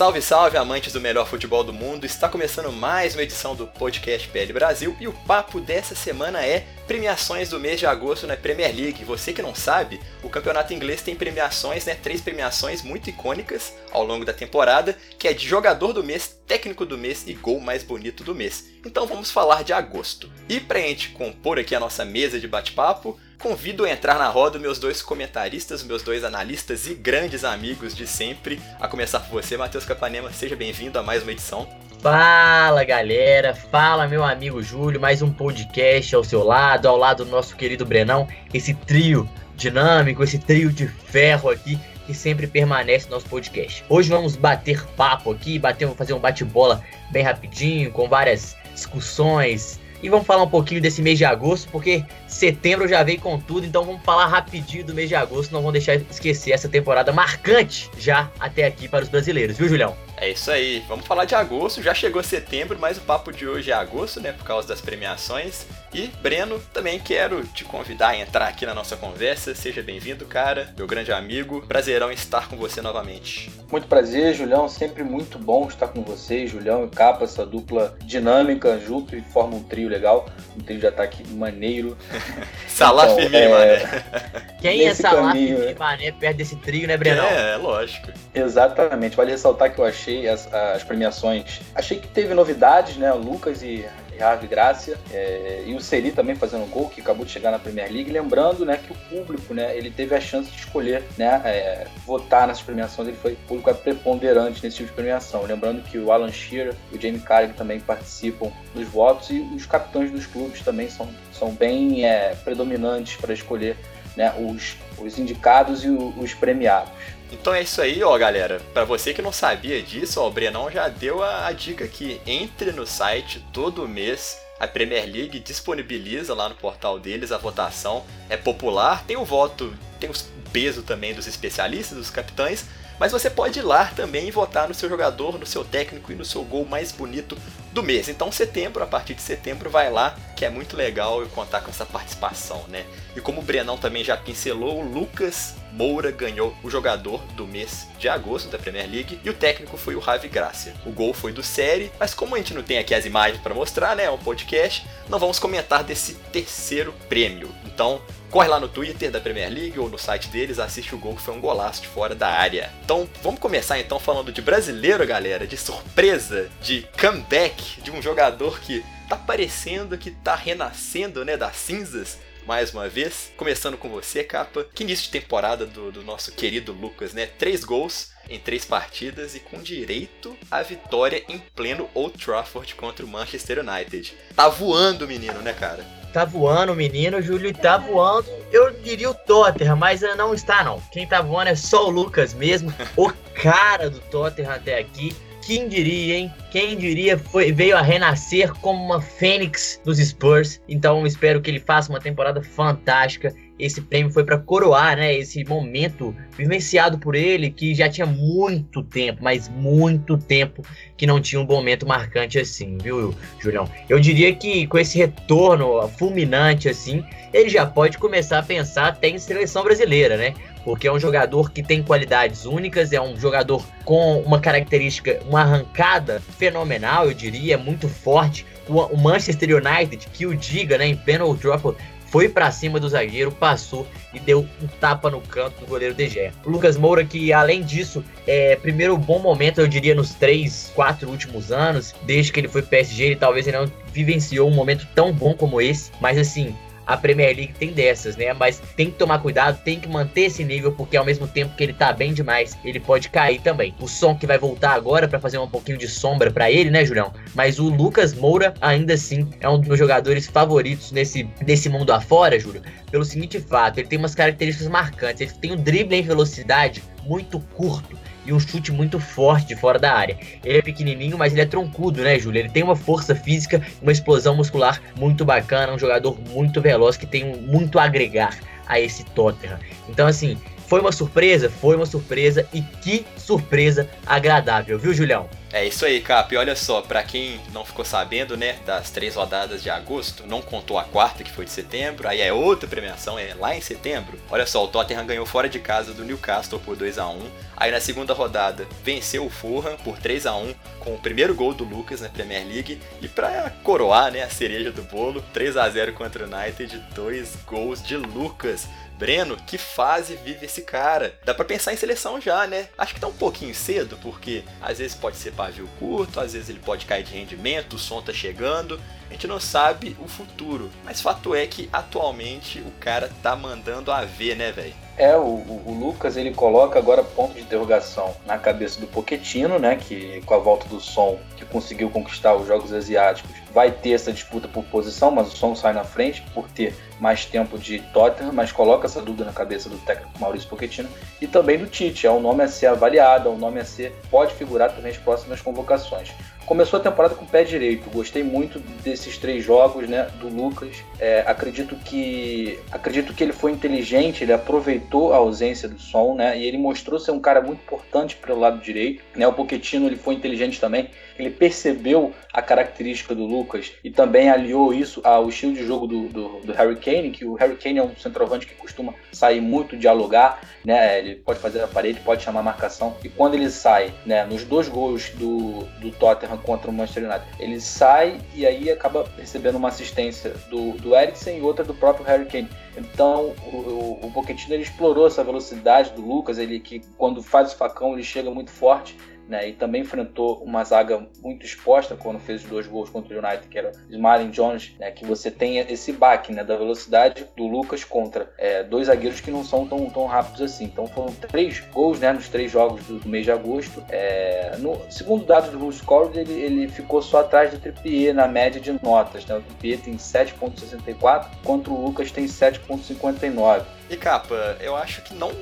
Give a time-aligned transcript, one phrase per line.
[0.00, 2.06] Salve, salve, amantes do melhor futebol do mundo!
[2.06, 6.64] Está começando mais uma edição do Podcast PL Brasil e o papo dessa semana é
[6.86, 9.04] premiações do mês de agosto na Premier League.
[9.04, 11.94] Você que não sabe, o campeonato inglês tem premiações, né?
[11.94, 16.84] Três premiações muito icônicas ao longo da temporada, que é de jogador do mês, técnico
[16.84, 18.72] do mês e gol mais bonito do mês.
[18.84, 20.28] Então vamos falar de agosto.
[20.48, 24.58] E pra gente compor aqui a nossa mesa de bate-papo, Convido a entrar na roda
[24.58, 28.60] meus dois comentaristas, meus dois analistas e grandes amigos de sempre.
[28.78, 30.30] A começar por você, Matheus Capanema.
[30.30, 31.66] Seja bem-vindo a mais uma edição.
[32.02, 37.30] Fala galera, fala meu amigo Júlio, mais um podcast ao seu lado, ao lado do
[37.30, 39.26] nosso querido Brenão, esse trio
[39.56, 41.80] dinâmico, esse trio de ferro aqui
[42.10, 43.84] que sempre permanece no nosso podcast.
[43.88, 50.08] Hoje vamos bater papo aqui, bater, fazer um bate-bola bem rapidinho, com várias discussões, e
[50.08, 53.84] vamos falar um pouquinho desse mês de agosto, porque setembro já veio com tudo, então
[53.84, 58.28] vamos falar rapidinho do mês de agosto, não vamos deixar esquecer essa temporada marcante já
[58.40, 59.96] até aqui para os brasileiros, viu, Julião?
[60.20, 63.70] É isso aí, vamos falar de agosto, já chegou setembro, mas o papo de hoje
[63.70, 65.64] é agosto, né, por causa das premiações.
[65.94, 70.68] E, Breno, também quero te convidar a entrar aqui na nossa conversa, seja bem-vindo, cara,
[70.76, 73.50] meu grande amigo, prazerão estar com você novamente.
[73.72, 78.78] Muito prazer, Julião, sempre muito bom estar com você, Julião e Capa, essa dupla dinâmica
[78.78, 81.96] junto e forma um trio legal, um trio de ataque maneiro.
[82.68, 83.86] Salah então, Firmino é...
[83.86, 84.56] Mané.
[84.60, 87.22] Quem é Salah Firmino Mané perto desse trio, né, Breno?
[87.22, 88.12] É, é, lógico.
[88.34, 93.18] Exatamente, vale ressaltar que eu achei as, as premiações, achei que teve novidades, né, o
[93.18, 93.84] Lucas e
[94.22, 97.90] Harvey Gracia é, e o Seri também fazendo gol, que acabou de chegar na Premier
[97.90, 98.10] League.
[98.10, 102.46] Lembrando né, que o público né, ele teve a chance de escolher né, é, votar
[102.46, 105.42] nessas premiações, ele foi o público é preponderante nesse tipo de premiação.
[105.42, 109.66] Lembrando que o Alan Shearer e o Jamie Carragher também participam dos votos e os
[109.66, 113.76] capitães dos clubes também são, são bem é, predominantes para escolher
[114.16, 116.92] né, os, os indicados e os premiados.
[117.32, 118.60] Então é isso aí, ó, galera.
[118.74, 122.20] Para você que não sabia disso, ó, o Brenão já deu a, a dica aqui.
[122.26, 124.38] Entre no site todo mês.
[124.58, 128.04] A Premier League disponibiliza lá no portal deles a votação.
[128.28, 130.12] É popular, tem o voto, tem o
[130.52, 132.66] peso também dos especialistas, dos capitães,
[132.98, 136.14] mas você pode ir lá também e votar no seu jogador, no seu técnico e
[136.14, 137.38] no seu gol mais bonito
[137.72, 138.08] do mês.
[138.08, 141.70] Então, setembro, a partir de setembro, vai lá, que é muito legal eu contar com
[141.70, 142.84] essa participação, né?
[143.14, 147.86] E como o Brenão também já pincelou, o Lucas Moura ganhou o jogador do mês
[147.98, 150.74] de agosto da Premier League e o técnico foi o Ravi Gracia.
[150.84, 153.54] O gol foi do Série, mas como a gente não tem aqui as imagens para
[153.54, 157.48] mostrar, né, é um podcast, não vamos comentar desse terceiro prêmio.
[157.80, 157.98] Então,
[158.30, 161.22] corre lá no Twitter da Premier League ou no site deles, assiste o gol que
[161.22, 162.70] foi um golaço de fora da área.
[162.84, 168.60] Então, vamos começar então falando de brasileiro, galera, de surpresa, de comeback de um jogador
[168.60, 173.32] que tá parecendo que tá renascendo, né, das cinzas mais uma vez.
[173.34, 174.66] Começando com você, capa.
[174.74, 177.24] Que início de temporada do, do nosso querido Lucas, né?
[177.24, 183.06] Três gols em três partidas e com direito à vitória em pleno Old Trafford contra
[183.06, 184.14] o Manchester United.
[184.36, 185.99] Tá voando o menino, né, cara?
[186.12, 188.28] Tá voando o menino, Júlio, tá voando.
[188.50, 190.80] Eu diria o Tottenham, mas não está não.
[190.92, 195.14] Quem tá voando é só o Lucas mesmo, o cara do Tottenham até aqui.
[195.42, 196.32] Quem diria, hein?
[196.50, 200.60] Quem diria foi, veio a renascer como uma fênix dos Spurs.
[200.68, 203.34] Então espero que ele faça uma temporada fantástica.
[203.60, 205.14] Esse prêmio foi para coroar, né?
[205.14, 210.62] Esse momento vivenciado por ele, que já tinha muito tempo, mas muito tempo
[210.96, 213.68] que não tinha um momento marcante assim, viu, Julião?
[213.88, 219.08] Eu diria que com esse retorno fulminante assim, ele já pode começar a pensar até
[219.08, 220.34] em seleção brasileira, né?
[220.64, 225.40] porque é um jogador que tem qualidades únicas, é um jogador com uma característica, uma
[225.40, 228.46] arrancada fenomenal, eu diria, muito forte.
[228.68, 231.76] O, Manchester United, que o diga, né, em pleno Trafford,
[232.10, 236.08] foi para cima do zagueiro, passou e deu um tapa no canto do goleiro De
[236.08, 236.32] Gea.
[236.44, 241.52] Lucas Moura, que além disso, é primeiro bom momento, eu diria, nos três, quatro últimos
[241.52, 245.34] anos, desde que ele foi PSG, ele talvez ele não vivenciou um momento tão bom
[245.34, 246.54] como esse, mas assim,
[246.90, 248.32] a Premier League tem dessas, né?
[248.32, 251.62] Mas tem que tomar cuidado, tem que manter esse nível, porque ao mesmo tempo que
[251.62, 253.72] ele tá bem demais, ele pode cair também.
[253.80, 256.84] O som que vai voltar agora para fazer um pouquinho de sombra para ele, né,
[256.84, 257.12] Julião?
[257.34, 261.92] Mas o Lucas Moura, ainda assim, é um dos meus jogadores favoritos nesse, nesse mundo
[261.92, 265.20] afora, Júlio, pelo seguinte fato: ele tem umas características marcantes.
[265.20, 267.96] Ele tem um drible em velocidade muito curto
[268.26, 270.18] e um chute muito forte de fora da área.
[270.44, 272.40] Ele é pequenininho, mas ele é troncudo, né, Júlio?
[272.40, 277.06] Ele tem uma força física, uma explosão muscular muito bacana, um jogador muito veloz que
[277.06, 278.36] tem muito a agregar
[278.66, 279.58] a esse Tottenham.
[279.88, 280.36] Então, assim,
[280.70, 281.50] foi uma surpresa?
[281.50, 285.28] Foi uma surpresa e que surpresa agradável, viu, Julião?
[285.52, 286.36] É isso aí, Cap.
[286.36, 290.78] Olha só, para quem não ficou sabendo, né, das três rodadas de agosto, não contou
[290.78, 294.16] a quarta, que foi de setembro, aí é outra premiação, é lá em setembro.
[294.30, 297.18] Olha só, o Tottenham ganhou fora de casa do Newcastle por 2 a 1
[297.60, 301.52] Aí na segunda rodada venceu o Fulham por 3 a 1 com o primeiro gol
[301.52, 302.80] do Lucas na Premier League.
[303.02, 307.36] E para coroar né, a cereja do bolo, 3 a 0 contra o United, dois
[307.46, 308.66] gols de Lucas.
[309.00, 311.14] Breno, que fase vive esse cara?
[311.24, 312.68] Dá para pensar em seleção já, né?
[312.76, 316.50] Acho que tá um pouquinho cedo, porque às vezes pode ser pavio curto, às vezes
[316.50, 318.78] ele pode cair de rendimento, o som tá chegando.
[319.10, 323.90] A gente não sabe o futuro, mas fato é que atualmente o cara tá mandando
[323.90, 324.72] a ver, né, velho?
[324.96, 329.74] É, o, o, Lucas ele coloca agora ponto de interrogação na cabeça do Poquetino, né?
[329.74, 334.12] Que com a volta do som que conseguiu conquistar os Jogos Asiáticos, vai ter essa
[334.12, 338.32] disputa por posição, mas o som sai na frente por ter mais tempo de Tottenham,
[338.32, 340.88] mas coloca essa dúvida na cabeça do técnico Maurício Pochettino
[341.20, 342.06] e também do Tite.
[342.06, 345.00] É um nome a ser avaliado, é um nome a ser pode figurar também nas
[345.00, 346.12] próximas convocações.
[346.50, 347.88] Começou a temporada com o pé direito.
[347.90, 350.82] Gostei muito desses três jogos, né, do Lucas.
[350.98, 356.36] É, acredito que acredito que ele foi inteligente, ele aproveitou a ausência do som, né,
[356.36, 359.00] e ele mostrou ser um cara muito importante pelo lado direito.
[359.14, 360.90] Né, o Pochettino ele foi inteligente também.
[361.20, 366.08] Ele percebeu a característica do Lucas e também aliou isso ao estilo de jogo do,
[366.08, 369.76] do, do Harry Kane, que o Harry Kane é um centroavante que costuma sair muito,
[369.76, 370.98] dialogar, né?
[370.98, 372.96] Ele pode fazer a parede, pode chamar a marcação.
[373.04, 377.26] E quando ele sai, né, nos dois gols do, do Tottenham contra o Manchester United.
[377.38, 382.04] Ele sai e aí acaba recebendo uma assistência do, do Eriksen e outra do próprio
[382.06, 382.48] Harry Kane.
[382.76, 387.52] Então o, o, o Pochettino ele explorou essa velocidade do Lucas, ele que quando faz
[387.52, 388.96] o facão ele chega muito forte
[389.30, 393.24] né, e também enfrentou uma zaga muito exposta quando fez os dois gols contra o
[393.24, 397.46] United, que era Smalling Jones, né, que você tem esse baque né, da velocidade do
[397.46, 400.64] Lucas contra é, dois zagueiros que não são tão, tão rápidos assim.
[400.64, 403.84] Então foram três gols né, nos três jogos do, mês de agosto.
[403.88, 408.60] É, no segundo dado do Score, ele, ele ficou só atrás do Trippier na média
[408.60, 409.24] de notas.
[409.26, 409.36] Né?
[409.36, 413.79] O Trippier tem 7.64, enquanto o Lucas tem 7.59.
[413.90, 415.32] E capa, eu acho que não.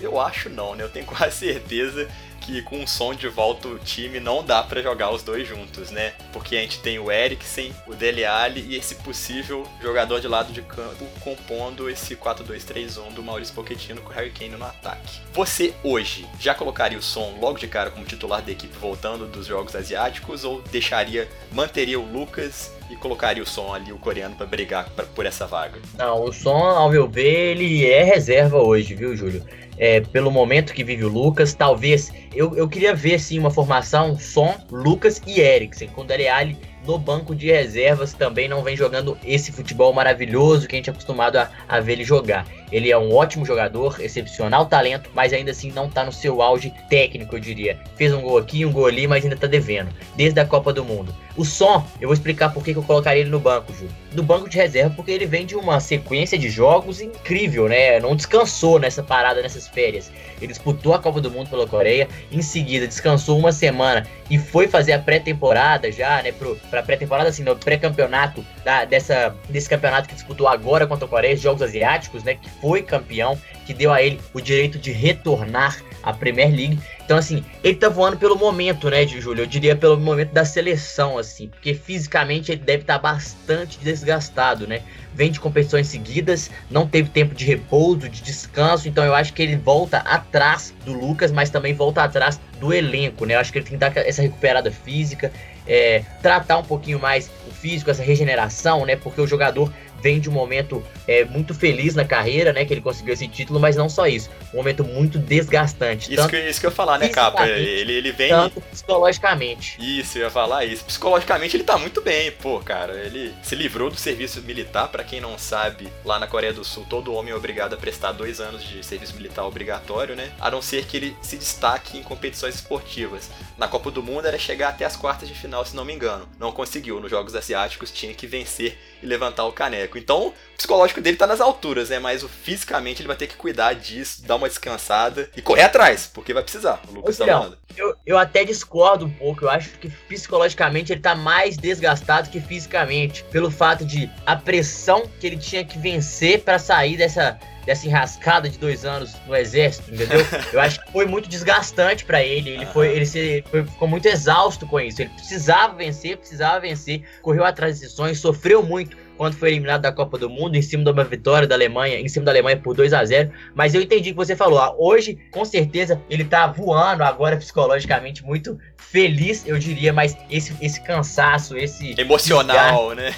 [0.00, 0.82] Eu acho não, né?
[0.82, 2.08] Eu tenho quase certeza
[2.40, 5.90] que com o som de volta o time não dá para jogar os dois juntos,
[5.90, 6.14] né?
[6.32, 10.50] Porque a gente tem o Eriksen, o Dele Alli e esse possível jogador de lado
[10.50, 15.20] de campo compondo esse 4-2-3-1 do Maurício Pochettino com o Harry Kane no ataque.
[15.34, 19.46] Você hoje já colocaria o som logo de cara como titular da equipe voltando dos
[19.46, 24.46] jogos asiáticos ou deixaria, manteria o Lucas e colocaria o som ali, o coreano, para
[24.46, 25.78] brigar pra, por essa vaga?
[25.96, 29.44] Não, o som, ao meu ver, ele é reserva hoje, viu, Júlio?
[29.78, 31.54] é, pelo momento que vive o Lucas.
[31.54, 36.56] Talvez eu, eu queria ver sim uma formação Som, Lucas e Eriksen, com Dele Alli
[36.88, 40.90] no banco de reservas também não vem jogando esse futebol maravilhoso que a gente é
[40.90, 42.46] acostumado a, a ver ele jogar.
[42.72, 46.72] Ele é um ótimo jogador, excepcional talento, mas ainda assim não está no seu auge
[46.88, 47.78] técnico, eu diria.
[47.96, 50.82] Fez um gol aqui, um gol ali, mas ainda está devendo, desde a Copa do
[50.82, 51.14] Mundo.
[51.38, 53.94] O som, eu vou explicar por que eu colocaria ele no banco, Júlio.
[54.12, 58.00] No banco de reserva, porque ele vem de uma sequência de jogos incrível, né?
[58.00, 60.10] Não descansou nessa parada, nessas férias.
[60.38, 64.66] Ele disputou a Copa do Mundo pela Coreia, em seguida descansou uma semana e foi
[64.66, 66.32] fazer a pré-temporada já, né?
[66.82, 68.44] Pré-temporada, assim, no pré-campeonato
[68.88, 72.34] dessa, desse campeonato que disputou agora contra a Coreia, os Jogos Asiáticos, né?
[72.34, 76.78] Que foi campeão, que deu a ele o direito de retornar à Premier League.
[77.04, 79.42] Então, assim, ele tá voando pelo momento, né, de Júlio?
[79.42, 84.66] Eu diria pelo momento da seleção, assim, porque fisicamente ele deve estar tá bastante desgastado,
[84.66, 84.82] né?
[85.14, 89.42] Vem de competições seguidas, não teve tempo de repouso, de descanso, então eu acho que
[89.42, 93.34] ele volta atrás do Lucas, mas também volta atrás do elenco, né?
[93.34, 95.32] Eu acho que ele tem que dar essa recuperada física,
[95.68, 98.96] é, tratar um pouquinho mais o físico, essa regeneração, né?
[98.96, 102.64] Porque o jogador vem de um momento é, muito feliz na carreira, né?
[102.64, 104.30] Que ele conseguiu esse título, mas não só isso.
[104.52, 106.12] Um momento muito desgastante.
[106.12, 107.46] Isso, que, isso que eu ia falar, né, Capa?
[107.48, 108.28] Ele, ele vem.
[108.28, 109.76] Tanto psicologicamente.
[109.80, 110.84] Isso, eu ia falar isso.
[110.84, 112.94] Psicologicamente ele tá muito bem, pô, cara.
[112.94, 116.86] Ele se livrou do serviço militar, para quem não sabe, lá na Coreia do Sul,
[116.88, 120.30] todo homem é obrigado a prestar dois anos de serviço militar obrigatório, né?
[120.40, 123.30] A não ser que ele se destaque em competições esportivas.
[123.56, 126.28] Na Copa do Mundo era chegar até as quartas de final, se não me engano.
[126.38, 127.00] Não conseguiu.
[127.00, 129.87] Nos Jogos Asiáticos tinha que vencer e levantar o caneco.
[129.96, 131.98] Então, o psicológico dele tá nas alturas, né?
[131.98, 136.10] Mas o fisicamente ele vai ter que cuidar disso, dar uma descansada e correr atrás,
[136.12, 136.82] porque vai precisar.
[136.88, 137.52] O Lucas Ô, tá.
[137.76, 139.44] Eu, eu até discordo um pouco.
[139.44, 143.24] Eu acho que psicologicamente ele tá mais desgastado que fisicamente.
[143.30, 148.48] Pelo fato de a pressão que ele tinha que vencer para sair dessa, dessa enrascada
[148.48, 150.20] de dois anos no exército, entendeu?
[150.52, 152.50] Eu acho que foi muito desgastante para ele.
[152.50, 155.02] Ele, foi, ele se, foi, ficou muito exausto com isso.
[155.02, 159.92] Ele precisava vencer, precisava vencer, correu atrás de decisões, sofreu muito quando foi eliminado da
[159.92, 162.74] Copa do Mundo, em cima de uma vitória da Alemanha, em cima da Alemanha por
[162.74, 164.58] 2 a 0 Mas eu entendi o que você falou.
[164.58, 170.54] Ah, hoje, com certeza, ele tá voando agora psicologicamente muito feliz, eu diria, mas esse,
[170.62, 172.00] esse cansaço, esse.
[172.00, 173.12] Emocional, né?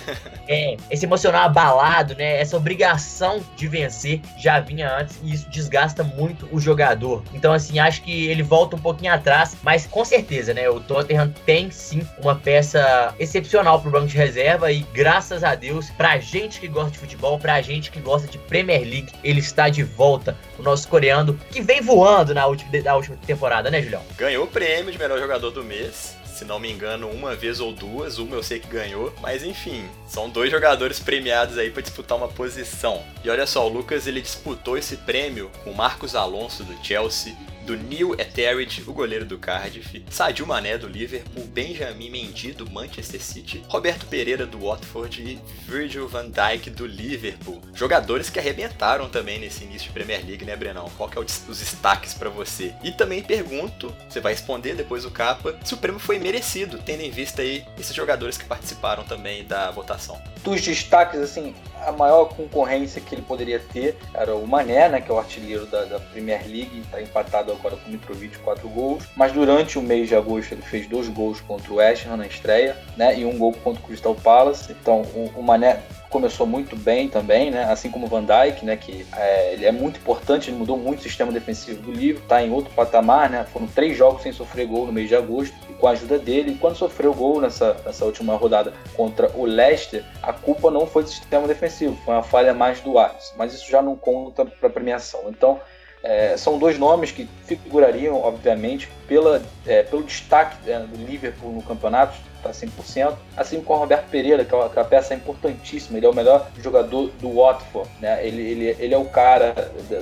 [0.49, 2.41] É, esse emocional abalado, né?
[2.41, 7.23] Essa obrigação de vencer já vinha antes e isso desgasta muito o jogador.
[7.33, 10.69] Então, assim, acho que ele volta um pouquinho atrás, mas com certeza, né?
[10.69, 15.90] O Tottenham tem sim uma peça excepcional pro banco de reserva e graças a Deus,
[15.97, 19.69] pra gente que gosta de futebol, pra gente que gosta de Premier League, ele está
[19.69, 20.37] de volta.
[20.59, 24.03] O nosso coreano que vem voando na última, na última temporada, né, Julião?
[24.17, 26.17] Ganhou o prêmio de melhor jogador do mês.
[26.25, 29.85] Se não me engano, uma vez ou duas, uma eu sei que ganhou, mas enfim,
[30.07, 33.03] são dois jogadores premiados aí para disputar uma posição.
[33.23, 37.77] E olha só, o Lucas ele disputou esse prêmio com Marcos Alonso do Chelsea, do
[37.77, 43.63] Neil Etheridge, o goleiro do Cardiff, Sadio Mané do Liverpool, Benjamin Mendy do Manchester City,
[43.69, 47.61] Roberto Pereira do Watford e Virgil van Dijk do Liverpool.
[47.75, 50.91] Jogadores que arrebentaram também nesse início de Premier League, né, Brenão?
[50.97, 52.75] Qual que é os destaques para você?
[52.83, 57.03] E também pergunto, você vai responder depois o capa, se o prêmio foi merecido, tendo
[57.03, 60.21] em vista aí esses jogadores que participaram também da votação.
[60.43, 61.55] Dos destaques, assim,
[61.87, 65.67] a maior concorrência que ele poderia ter era o Mané, né, que é o artilheiro
[65.67, 69.05] da, da Premier League, está empatado agora com o Mitrovic, 4 gols.
[69.17, 72.27] Mas durante o mês de agosto ele fez dois gols contra o West Ham na
[72.27, 74.73] estreia, né, e um gol contra o Crystal Palace.
[74.73, 77.65] Então o, o Mané começou muito bem também, né?
[77.65, 78.77] Assim como o Van Dijk, né?
[78.77, 82.43] Que é, ele é muito importante, ele mudou muito o sistema defensivo do livro, tá
[82.43, 83.47] em outro patamar, né?
[83.53, 86.53] Foram três jogos sem sofrer gol no mês de agosto, e com a ajuda dele,
[86.53, 91.05] e quando sofreu gol nessa, nessa última rodada contra o Leicester, a culpa não foi
[91.05, 94.69] do sistema defensivo, foi uma falha mais do Alisson, mas isso já não conta para
[94.69, 95.23] premiação.
[95.29, 95.61] Então,
[96.03, 101.63] é, são dois nomes que figurariam, obviamente, pela, é, pelo destaque é, do Liverpool no
[101.63, 102.17] campeonato,
[102.49, 105.99] está 100%, assim como o Roberto Pereira, que é, uma, que é uma peça importantíssima,
[105.99, 108.27] ele é o melhor jogador do Watford, né?
[108.27, 109.53] ele, ele, ele é o cara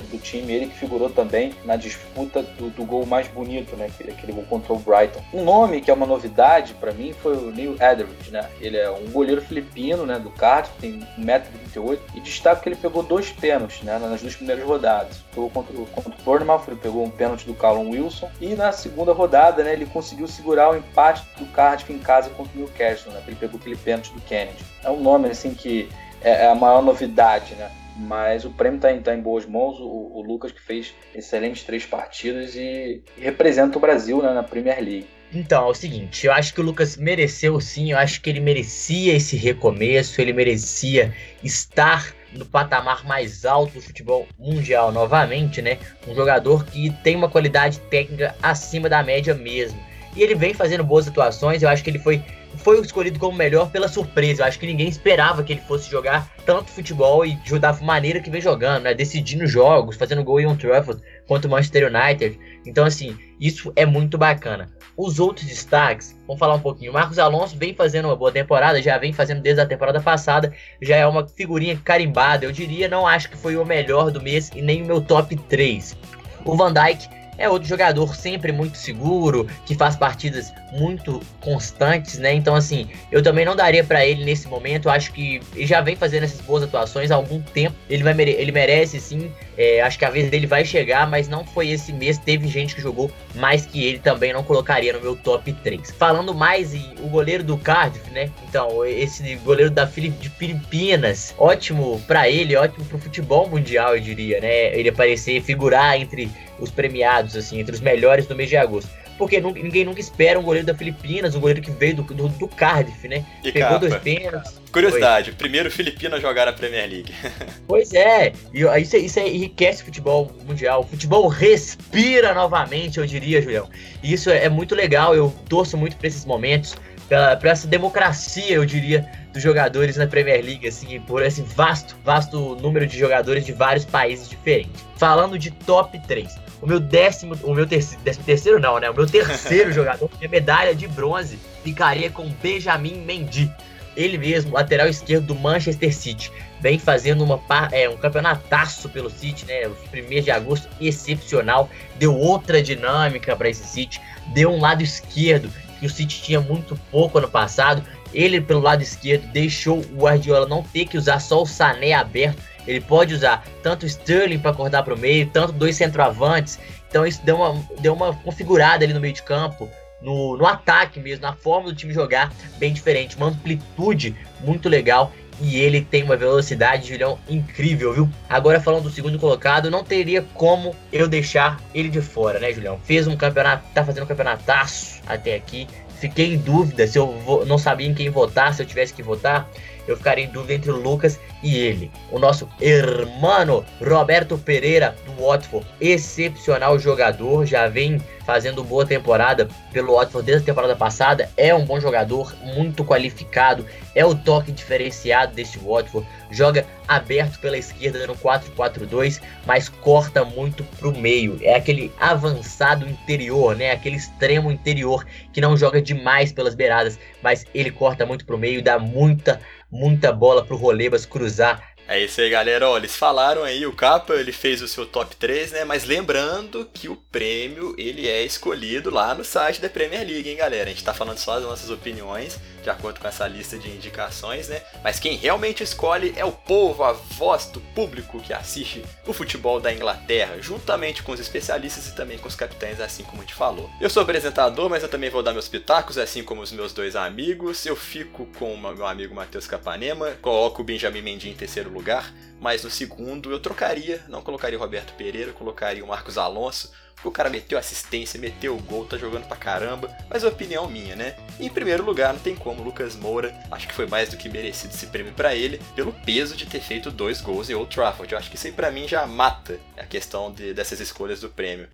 [0.09, 3.85] do time, ele que figurou também na disputa do, do gol mais bonito, né?
[3.85, 5.21] aquele, aquele gol contra o Brighton.
[5.33, 8.49] Um nome que é uma novidade para mim foi o Neil Etheridge, né?
[8.59, 13.03] ele é um goleiro filipino né, do Cardiff, tem 1,38m, e destaca que ele pegou
[13.03, 15.17] dois pênaltis né, nas duas primeiras rodadas.
[15.33, 19.13] Pegou contra, contra o Bournemouth, ele pegou um pênalti do Callum Wilson, e na segunda
[19.13, 23.21] rodada né, ele conseguiu segurar o empate do Cardiff em casa contra o Newcastle, né?
[23.27, 24.63] Ele pegou aquele pênalti do Kennedy.
[24.83, 25.89] É um nome assim que
[26.21, 27.71] é, é a maior novidade, né?
[27.95, 29.79] Mas o prêmio está em, tá em boas mãos.
[29.79, 34.43] O, o, Lucas que fez excelentes três partidas e, e representa o Brasil né, na
[34.43, 35.07] Premier League.
[35.31, 38.39] Então, é o seguinte, eu acho que o Lucas mereceu sim, eu acho que ele
[38.39, 45.77] merecia esse recomeço, ele merecia estar no patamar mais alto do futebol mundial novamente, né?
[46.07, 49.79] Um jogador que tem uma qualidade técnica acima da média mesmo.
[50.15, 51.61] E ele vem fazendo boas atuações.
[51.61, 52.23] Eu acho que ele foi,
[52.57, 54.41] foi escolhido como melhor pela surpresa.
[54.41, 58.29] Eu acho que ninguém esperava que ele fosse jogar tanto futebol e da maneira que
[58.29, 58.93] vem jogando, né?
[58.93, 62.39] Decidindo jogos, fazendo gol em um Trafford contra o Manchester United.
[62.65, 64.67] Então, assim, isso é muito bacana.
[64.97, 66.91] Os outros destaques, vamos falar um pouquinho.
[66.91, 70.53] O Marcos Alonso vem fazendo uma boa temporada, já vem fazendo desde a temporada passada,
[70.81, 72.89] já é uma figurinha carimbada, eu diria.
[72.89, 75.95] Não acho que foi o melhor do mês e nem o meu top 3.
[76.43, 82.33] O Van Dijk é outro jogador sempre muito seguro, que faz partidas muito constantes, né?
[82.33, 84.87] Então, assim, eu também não daria para ele nesse momento.
[84.87, 87.75] Eu acho que ele já vem fazendo essas boas atuações há algum tempo.
[87.89, 89.31] Ele, vai mere ele merece, sim.
[89.57, 92.17] É, acho que a vez dele vai chegar, mas não foi esse mês.
[92.17, 94.31] Teve gente que jogou mais que ele também.
[94.31, 95.91] Não colocaria no meu top 3.
[95.91, 98.29] Falando mais em o goleiro do Cardiff, né?
[98.47, 104.39] Então, esse goleiro da de Filipinas, ótimo para ele, ótimo pro futebol mundial, eu diria,
[104.39, 104.77] né?
[104.77, 108.89] Ele aparecer, figurar entre os premiados, assim, entre os melhores do mês de agosto.
[109.19, 112.47] Porque ninguém nunca espera um goleiro da Filipinas, um goleiro que veio do, do, do
[112.47, 113.25] Cardiff, né?
[113.43, 113.79] E Pegou capa.
[113.79, 114.59] dois pênaltis.
[114.71, 115.37] Curiosidade, Foi.
[115.37, 117.13] primeiro Filipino a jogar na Premier League.
[117.67, 120.81] pois é, e isso, isso enriquece o futebol mundial.
[120.81, 123.69] O futebol respira novamente, eu diria, Julião.
[124.01, 126.77] E isso é, é muito legal, eu torço muito para esses momentos,
[127.09, 132.55] para essa democracia, eu diria, dos jogadores na Premier League, assim, por esse vasto, vasto
[132.55, 134.85] número de jogadores de vários países diferentes.
[134.95, 136.37] Falando de top 3.
[136.61, 138.89] O meu décimo, o meu terceiro, décimo terceiro não, né?
[138.89, 143.51] O meu terceiro jogador, minha medalha de bronze, ficaria com Benjamin Mendy.
[143.97, 146.31] Ele mesmo, lateral esquerdo do Manchester City.
[146.61, 149.67] vem fazendo uma, é, um campeonataço pelo City, né?
[149.67, 155.49] Os primeiros de agosto excepcional, deu outra dinâmica para esse City, deu um lado esquerdo
[155.79, 157.83] que o City tinha muito pouco ano passado.
[158.13, 162.41] Ele pelo lado esquerdo deixou o Guardiola não ter que usar só o Sané aberto.
[162.67, 166.59] Ele pode usar tanto o Sterling para acordar para o meio, tanto dois centroavantes.
[166.87, 169.69] Então isso deu uma, deu uma configurada ali no meio de campo
[170.01, 175.11] no, no ataque mesmo, na forma do time jogar, bem diferente, uma amplitude muito legal.
[175.41, 178.09] E ele tem uma velocidade, Julião, incrível, viu?
[178.29, 182.79] Agora falando do segundo colocado, não teria como eu deixar ele de fora, né, Julião?
[182.83, 185.67] Fez um campeonato, tá fazendo um campeonataço até aqui.
[185.99, 189.03] Fiquei em dúvida se eu vou, não sabia em quem votar, se eu tivesse que
[189.03, 189.49] votar
[189.89, 191.91] eu ficaria em dúvida entre o Lucas e ele.
[192.11, 199.95] O nosso hermano Roberto Pereira do Watford, excepcional jogador, já vem fazendo boa temporada pelo
[199.95, 203.65] Watford desde a temporada passada, é um bom jogador, muito qualificado,
[203.95, 210.63] é o toque diferenciado deste Watford, joga aberto pela esquerda no 4-4-2, mas corta muito
[210.79, 216.53] pro meio, é aquele avançado interior, né, aquele extremo interior que não joga demais pelas
[216.53, 221.99] beiradas, mas ele corta muito pro meio, dá muita muita bola pro Rolebas cruzar é
[221.99, 222.67] isso aí, galera.
[222.77, 225.65] Eles falaram aí, o Capa ele fez o seu top 3, né?
[225.65, 230.37] Mas lembrando que o prêmio ele é escolhido lá no site da Premier League, hein,
[230.37, 230.65] galera?
[230.65, 234.47] A gente tá falando só das nossas opiniões, de acordo com essa lista de indicações,
[234.49, 234.61] né?
[234.83, 239.59] Mas quem realmente escolhe é o povo, a voz do público que assiste o futebol
[239.59, 243.33] da Inglaterra, juntamente com os especialistas e também com os capitães, assim como a gente
[243.33, 243.67] falou.
[243.81, 246.95] Eu sou apresentador, mas eu também vou dar meus pitacos, assim como os meus dois
[246.95, 247.65] amigos.
[247.65, 251.78] Eu fico com o meu amigo Matheus Capanema, coloco o Benjamin Mendy em terceiro lugar
[251.79, 256.71] lugar, mas no segundo eu trocaria, não colocaria o Roberto Pereira, colocaria o Marcos Alonso,
[256.95, 260.69] porque o cara meteu assistência, meteu o gol, tá jogando pra caramba, mas é opinião
[260.69, 261.15] minha, né?
[261.39, 264.73] Em primeiro lugar, não tem como, Lucas Moura, acho que foi mais do que merecido
[264.73, 268.11] esse prêmio para ele, pelo peso de ter feito dois gols em Old Trafford.
[268.11, 271.29] Eu acho que isso aí pra mim já mata a questão de, dessas escolhas do
[271.29, 271.69] prêmio.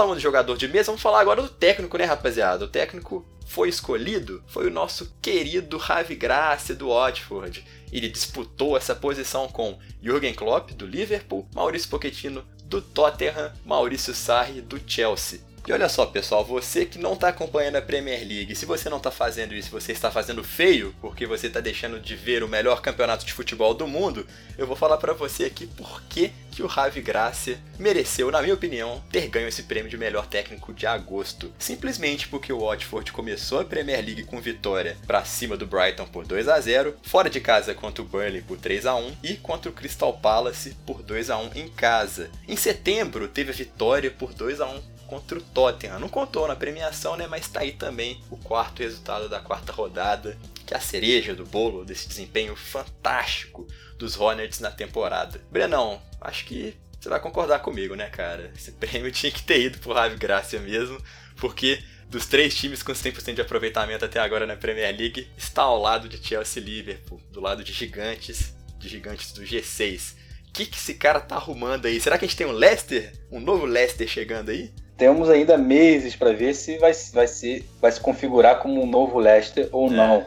[0.00, 2.64] Falando de jogador de mesa, vamos falar agora do técnico, né, rapaziada?
[2.64, 7.62] O técnico foi escolhido foi o nosso querido Ravi Gracia do Watford.
[7.92, 14.62] Ele disputou essa posição com Jürgen Klopp do Liverpool, Maurício Pochettino do Tottenham, Maurício Sarri
[14.62, 15.40] do Chelsea.
[15.66, 18.96] E olha só, pessoal, você que não está acompanhando a Premier League, se você não
[18.96, 22.80] está fazendo isso, você está fazendo feio, porque você está deixando de ver o melhor
[22.80, 26.66] campeonato de futebol do mundo, eu vou falar para você aqui por que, que o
[26.66, 31.52] Ravi Gracia mereceu, na minha opinião, ter ganho esse prêmio de melhor técnico de agosto.
[31.58, 36.26] Simplesmente porque o Watford começou a Premier League com vitória para cima do Brighton por
[36.26, 39.70] 2 a 0, fora de casa contra o Burnley por 3 a 1 e contra
[39.70, 42.30] o Crystal Palace por 2 a 1 em casa.
[42.48, 45.98] Em setembro teve a vitória por 2 a 1 contra o Tottenham.
[45.98, 47.26] Não contou na premiação, né?
[47.26, 51.44] Mas tá aí também o quarto resultado da quarta rodada, que é a cereja do
[51.44, 53.66] bolo desse desempenho fantástico
[53.98, 55.40] dos Hornets na temporada.
[55.50, 58.52] Brenão, acho que você vai concordar comigo, né, cara?
[58.56, 61.02] Esse prêmio tinha que ter ido pro Ravi Gracia mesmo,
[61.36, 65.80] porque dos três times com 100% de aproveitamento até agora na Premier League, está ao
[65.80, 70.14] lado de Chelsea e Liverpool, do lado de gigantes, de gigantes do G6.
[70.48, 72.00] O que, que esse cara tá arrumando aí?
[72.00, 73.12] Será que a gente tem um Leicester?
[73.30, 74.72] Um novo Leicester chegando aí?
[75.00, 79.18] Temos ainda meses para ver se vai, vai, se, vai se configurar como um novo
[79.18, 79.90] Leicester ou é.
[79.90, 80.24] não.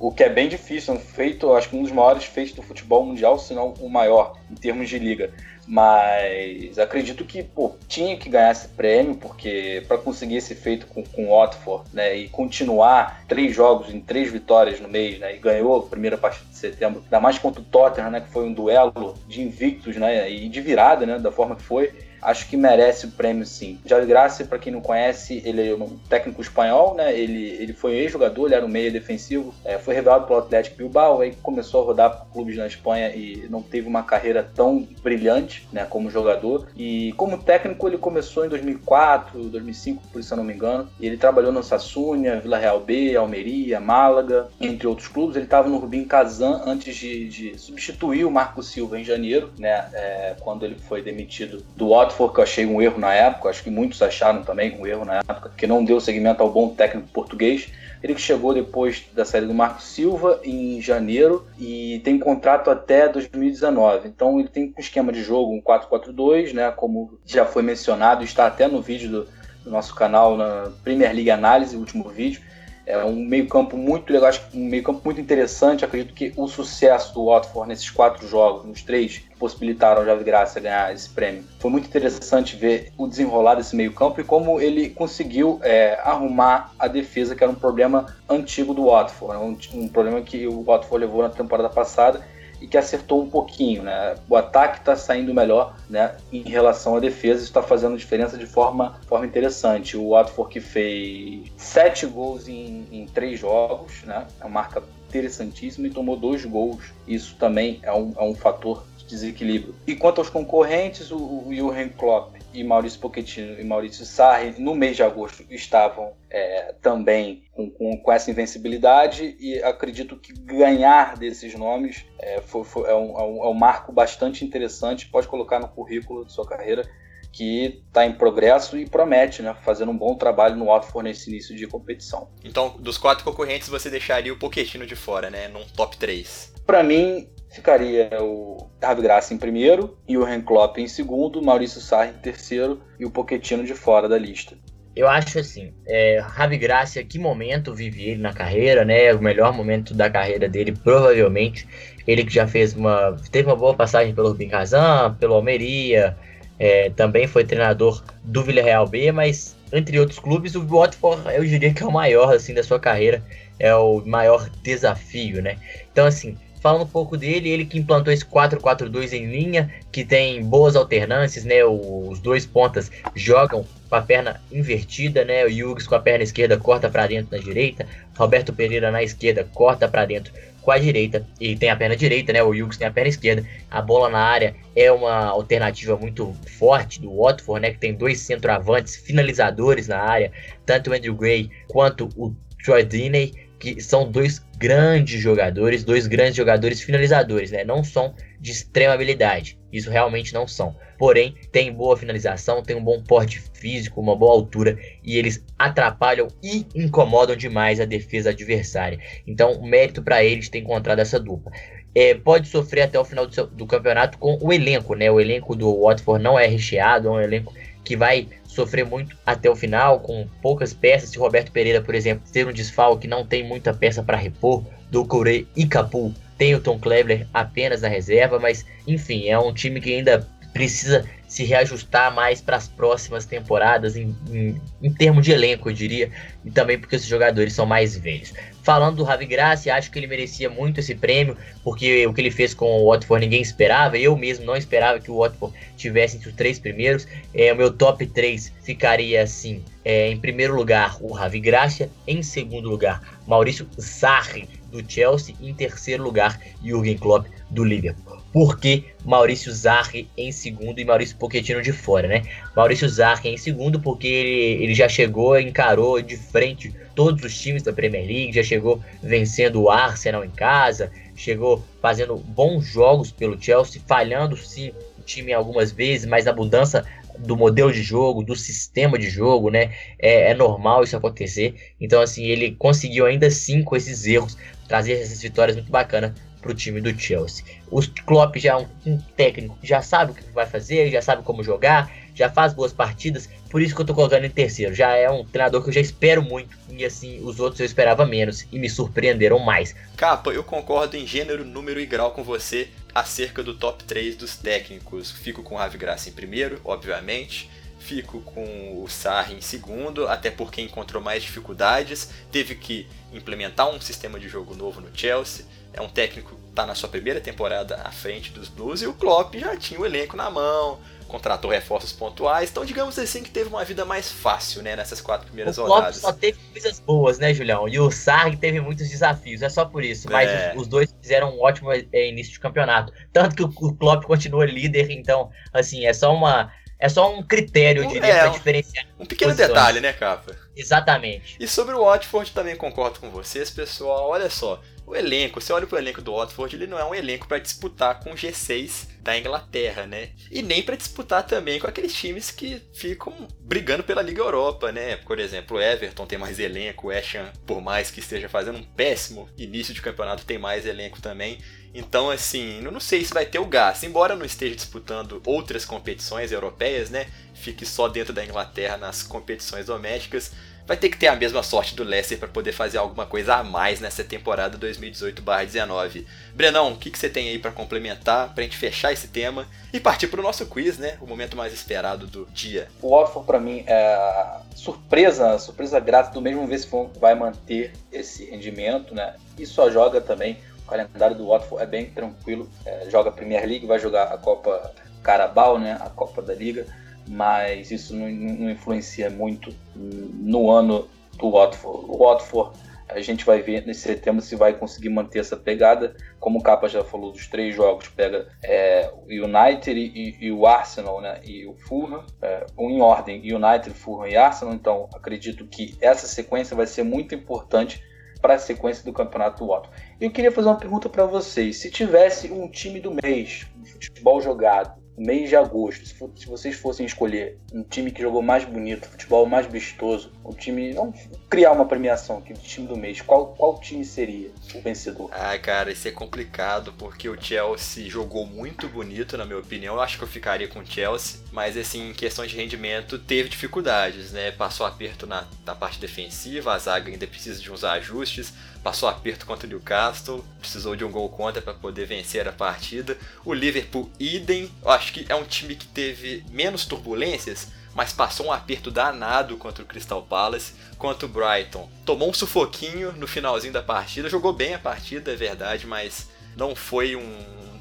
[0.00, 2.60] O que é bem difícil, é um feito, acho que um dos maiores feitos do
[2.60, 5.32] futebol mundial, se não o maior, em termos de liga.
[5.66, 11.04] Mas acredito que pô, tinha que ganhar esse prêmio, porque para conseguir esse feito com,
[11.04, 15.38] com o Watford né, e continuar três jogos em três vitórias no mês, né, e
[15.38, 18.52] ganhou a primeira partida de setembro, ainda mais contra o Tottenham, né, que foi um
[18.52, 21.92] duelo de invictos né, e de virada, né, da forma que foi
[22.26, 23.78] acho que merece o prêmio sim.
[23.84, 27.16] Jair Graça, para quem não conhece, ele é um técnico espanhol, né?
[27.16, 31.20] Ele, ele foi ex-jogador, ele era um meia defensivo, é, foi revelado pelo Atlético Bilbao,
[31.20, 35.68] aí começou a rodar por clubes na Espanha e não teve uma carreira tão brilhante,
[35.72, 36.68] né, como jogador.
[36.76, 40.88] E como técnico ele começou em 2004, 2005, por isso eu não me engano.
[40.98, 45.36] E ele trabalhou no Sassunia, Vila Real B, Almeria, Málaga, entre outros clubes.
[45.36, 49.88] Ele estava no Rubim Kazan antes de, de, substituir o Marco Silva em janeiro, né,
[49.92, 53.48] é, quando ele foi demitido do Watford Watford, que eu achei um erro na época,
[53.48, 56.70] acho que muitos acharam também um erro na época, que não deu seguimento ao bom
[56.70, 57.68] técnico português.
[58.02, 63.08] Ele que chegou depois da saída do Marco Silva em janeiro e tem contrato até
[63.08, 64.08] 2019.
[64.08, 68.46] Então ele tem um esquema de jogo, um 4-4-2, né, como já foi mencionado, está
[68.46, 69.28] até no vídeo do,
[69.64, 72.40] do nosso canal na Premier League Análise, o último vídeo
[72.86, 75.84] É um meio-campo muito legal, acho um meio-campo muito interessante.
[75.84, 80.22] Acredito que o sucesso do Watford nesses quatro jogos, nos três, que possibilitaram o Javi
[80.22, 81.42] Graça ganhar esse prêmio.
[81.58, 86.86] Foi muito interessante ver o desenrolar desse meio-campo e como ele conseguiu é, arrumar a
[86.86, 91.22] defesa, que era um problema antigo do Watford, um, um problema que o Watford levou
[91.22, 94.14] na temporada passada e que acertou um pouquinho, né?
[94.28, 96.14] O ataque está saindo melhor, né?
[96.32, 99.96] Em relação à defesa, está fazendo diferença de forma, forma interessante.
[99.96, 104.26] O Watford que fez sete gols em, em três jogos, né?
[104.40, 106.92] É uma marca interessantíssima e tomou dois gols.
[107.06, 109.74] Isso também é um, é um fator de desequilíbrio.
[109.86, 114.74] E quanto aos concorrentes, o, o Jurgen Klopp e Maurício Pochettino e Maurício Sarri, no
[114.74, 121.16] mês de agosto, estavam é, também com, com, com, essa invencibilidade e acredito que ganhar
[121.16, 125.28] desses nomes é, foi, foi, é, um, é, um, é um marco bastante interessante, pode
[125.28, 126.88] colocar no currículo de sua carreira,
[127.30, 131.54] que está em progresso e promete, né, fazendo um bom trabalho no Watford nesse início
[131.54, 132.30] de competição.
[132.42, 136.54] Então, dos quatro concorrentes, você deixaria o Pochettino de fora, né, num top 3?
[136.64, 142.10] Para mim, ficaria o Davi Graça em primeiro, e o Klopp em segundo, Maurício Sarri
[142.10, 144.56] em terceiro e o Pochettino de fora da lista.
[144.94, 149.12] Eu acho assim, é, Ravi Gracia, que momento vive ele na carreira, né?
[149.12, 151.68] O melhor momento da carreira dele, provavelmente.
[152.06, 153.14] Ele que já fez uma.
[153.30, 156.16] teve uma boa passagem pelo Rubin Kazan, pelo Almeria,
[156.58, 161.74] é, também foi treinador do Villarreal B, mas entre outros clubes, o Watford eu diria
[161.74, 163.22] que é o maior assim da sua carreira,
[163.58, 165.58] é o maior desafio, né?
[165.92, 170.42] Então assim, falando um pouco dele, ele que implantou esse 4-4-2 em linha, que tem
[170.42, 171.64] boas alternâncias, né?
[171.64, 175.44] Os dois pontas jogam com a perna invertida, né?
[175.44, 177.86] O Yugs com a perna esquerda corta para dentro na direita,
[178.18, 182.32] Roberto Pereira na esquerda corta para dentro com a direita e tem a perna direita,
[182.32, 182.42] né?
[182.42, 183.46] O Yugs tem a perna esquerda.
[183.70, 187.70] A bola na área é uma alternativa muito forte do Watford, né?
[187.70, 190.32] Que tem dois centroavantes finalizadores na área,
[190.64, 196.36] tanto o Andrew Gray quanto o Troy Diney que são dois grandes jogadores, dois grandes
[196.36, 197.64] jogadores finalizadores, né?
[197.64, 200.74] Não são de extrema habilidade, isso realmente não são.
[200.98, 206.28] Porém, tem boa finalização, tem um bom porte físico, uma boa altura e eles atrapalham
[206.42, 208.98] e incomodam demais a defesa adversária.
[209.26, 211.52] Então, mérito para eles ter encontrado essa dupla.
[211.94, 215.10] É, pode sofrer até o final do, seu, do campeonato com o elenco, né?
[215.10, 217.54] O elenco do Watford não é recheado, é um elenco
[217.86, 221.10] que vai sofrer muito até o final, com poucas peças.
[221.10, 225.04] Se Roberto Pereira, por exemplo, ter um desfalque, não tem muita peça para repor, do
[225.04, 229.80] Corey e Capu tem o Tom Cleveler apenas na reserva, mas enfim, é um time
[229.80, 235.32] que ainda precisa se reajustar mais para as próximas temporadas em, em, em, termos de
[235.32, 236.10] elenco, eu diria,
[236.44, 238.32] e também porque esses jogadores são mais velhos.
[238.66, 242.32] Falando do Ravi Gracia, acho que ele merecia muito esse prêmio, porque o que ele
[242.32, 246.30] fez com o Watford ninguém esperava, eu mesmo não esperava que o Watford tivesse entre
[246.30, 247.06] os três primeiros.
[247.32, 252.24] É, o meu top 3 ficaria assim: é, em primeiro lugar, o Ravi Gracia, em
[252.24, 258.05] segundo lugar, Maurício Sarri do Chelsea, em terceiro lugar, Jürgen Klopp do Liverpool
[258.36, 262.22] porque Maurício Zarri em segundo e Maurício Pochettino de fora, né?
[262.54, 267.62] Maurício Zarri em segundo porque ele, ele já chegou, encarou de frente todos os times
[267.62, 273.42] da Premier League, já chegou vencendo o Arsenal em casa, chegou fazendo bons jogos pelo
[273.42, 276.84] Chelsea, falhando sim o time algumas vezes, mas a mudança
[277.18, 279.72] do modelo de jogo, do sistema de jogo, né?
[279.98, 281.54] É, é, normal isso acontecer.
[281.80, 284.36] Então, assim, ele conseguiu ainda assim, com esses erros,
[284.68, 286.12] trazer essas vitórias muito bacanas
[286.46, 287.44] para o time do Chelsea.
[287.70, 291.24] O Klopp já é um, um, técnico, já sabe o que vai fazer, já sabe
[291.24, 294.72] como jogar, já faz boas partidas, por isso que eu estou colocando em terceiro.
[294.74, 298.06] Já é um treinador que eu já espero muito, e assim, os outros eu esperava
[298.06, 299.74] menos e me surpreenderam mais.
[299.96, 304.36] Capa, eu concordo em gênero, número e grau com você acerca do top 3 dos
[304.36, 305.10] técnicos.
[305.10, 307.50] Fico com o Ravi Graça em primeiro, obviamente.
[307.78, 313.80] Fico com o Sarri em segundo, até porque encontrou mais dificuldades, teve que implementar um
[313.80, 315.44] sistema de jogo novo no Chelsea
[315.76, 318.94] é um técnico que está na sua primeira temporada à frente dos Blues e o
[318.94, 323.48] Klopp já tinha o elenco na mão, contratou reforços pontuais, então digamos assim que teve
[323.50, 325.98] uma vida mais fácil, né, nessas quatro primeiras o Klopp rodadas.
[325.98, 327.68] só teve coisas boas, né, Julião?
[327.68, 330.52] E o Sarg teve muitos desafios, é só por isso, mas é.
[330.56, 334.04] os, os, dois fizeram um ótimo é, início de campeonato, tanto que o, o Klopp
[334.04, 338.86] continua líder, então, assim, é só uma é só um critério, eu diria, é, diferenciar.
[338.98, 339.48] Um pequeno posições.
[339.48, 340.36] detalhe, né, Capa?
[340.54, 341.36] Exatamente.
[341.40, 344.10] E sobre o Watford também concordo com vocês, pessoal.
[344.10, 347.26] Olha só, o elenco, você olha pro elenco do Watford, ele não é um elenco
[347.26, 350.10] para disputar com o G6 da Inglaterra, né?
[350.30, 354.96] E nem para disputar também com aqueles times que ficam brigando pela Liga Europa, né?
[354.98, 358.62] Por exemplo, o Everton tem mais elenco, o Asham, por mais que esteja fazendo um
[358.62, 361.38] péssimo início de campeonato, tem mais elenco também.
[361.74, 363.82] Então, assim, eu não sei se vai ter o gás.
[363.82, 367.06] Embora não esteja disputando outras competições europeias, né?
[367.34, 370.32] Fique só dentro da Inglaterra nas competições domésticas
[370.66, 373.44] vai ter que ter a mesma sorte do Leicester para poder fazer alguma coisa a
[373.44, 376.06] mais nessa temporada 2018/19.
[376.34, 379.46] Brenão, o que, que você tem aí para complementar, para a gente fechar esse tema
[379.72, 380.98] e partir para o nosso quiz, né?
[381.00, 382.68] O momento mais esperado do dia.
[382.82, 388.24] O Watford para mim é surpresa, surpresa grata do mesmo ver se vai manter esse
[388.24, 389.14] rendimento, né?
[389.38, 390.38] E só joga também.
[390.64, 392.50] O calendário do Watford é bem tranquilo.
[392.64, 395.78] É, joga Premier League, vai jogar a Copa Carabao, né?
[395.80, 396.66] A Copa da Liga
[397.08, 401.86] mas isso não, não influencia muito no ano do Watford.
[401.88, 405.96] O Watford, a gente vai ver nesse setembro se vai conseguir manter essa pegada.
[406.20, 410.46] Como o Capa já falou dos três jogos, pega é, o United e, e, o
[410.46, 411.20] Arsenal, né?
[411.24, 414.54] E o Fulham, é, em ordem, United, Fulham e Arsenal.
[414.54, 417.82] Então, acredito que essa sequência vai ser muito importante
[418.20, 419.76] para a sequência do campeonato do Watford.
[420.00, 421.58] Eu queria fazer uma pergunta para vocês.
[421.58, 426.26] Se tivesse um time do mês, um futebol jogado, mês de agosto, se, for, se,
[426.26, 430.74] vocês fossem escolher um time que jogou mais bonito, futebol mais vistoso, um time.
[430.74, 430.92] Não
[431.28, 435.10] criar uma premiação aqui do time do mês, qual, qual time seria o vencedor?
[435.12, 439.74] Ah, cara, isso é complicado porque o Chelsea jogou muito bonito, na minha opinião.
[439.74, 443.28] Eu acho que eu ficaria com o Chelsea, mas assim, em questões de rendimento, teve
[443.28, 444.30] dificuldades, né?
[444.30, 448.32] Passou aperto na, na parte defensiva, a zaga ainda precisa de uns ajustes
[448.66, 452.98] passou aperto contra o Newcastle, precisou de um gol contra para poder vencer a partida.
[453.24, 458.26] O Liverpool, idem, eu acho que é um time que teve menos turbulências, mas passou
[458.26, 461.68] um aperto danado contra o Crystal Palace, contra o Brighton.
[461.84, 466.56] Tomou um sufoquinho no finalzinho da partida, jogou bem a partida, é verdade, mas não
[466.56, 467.18] foi um,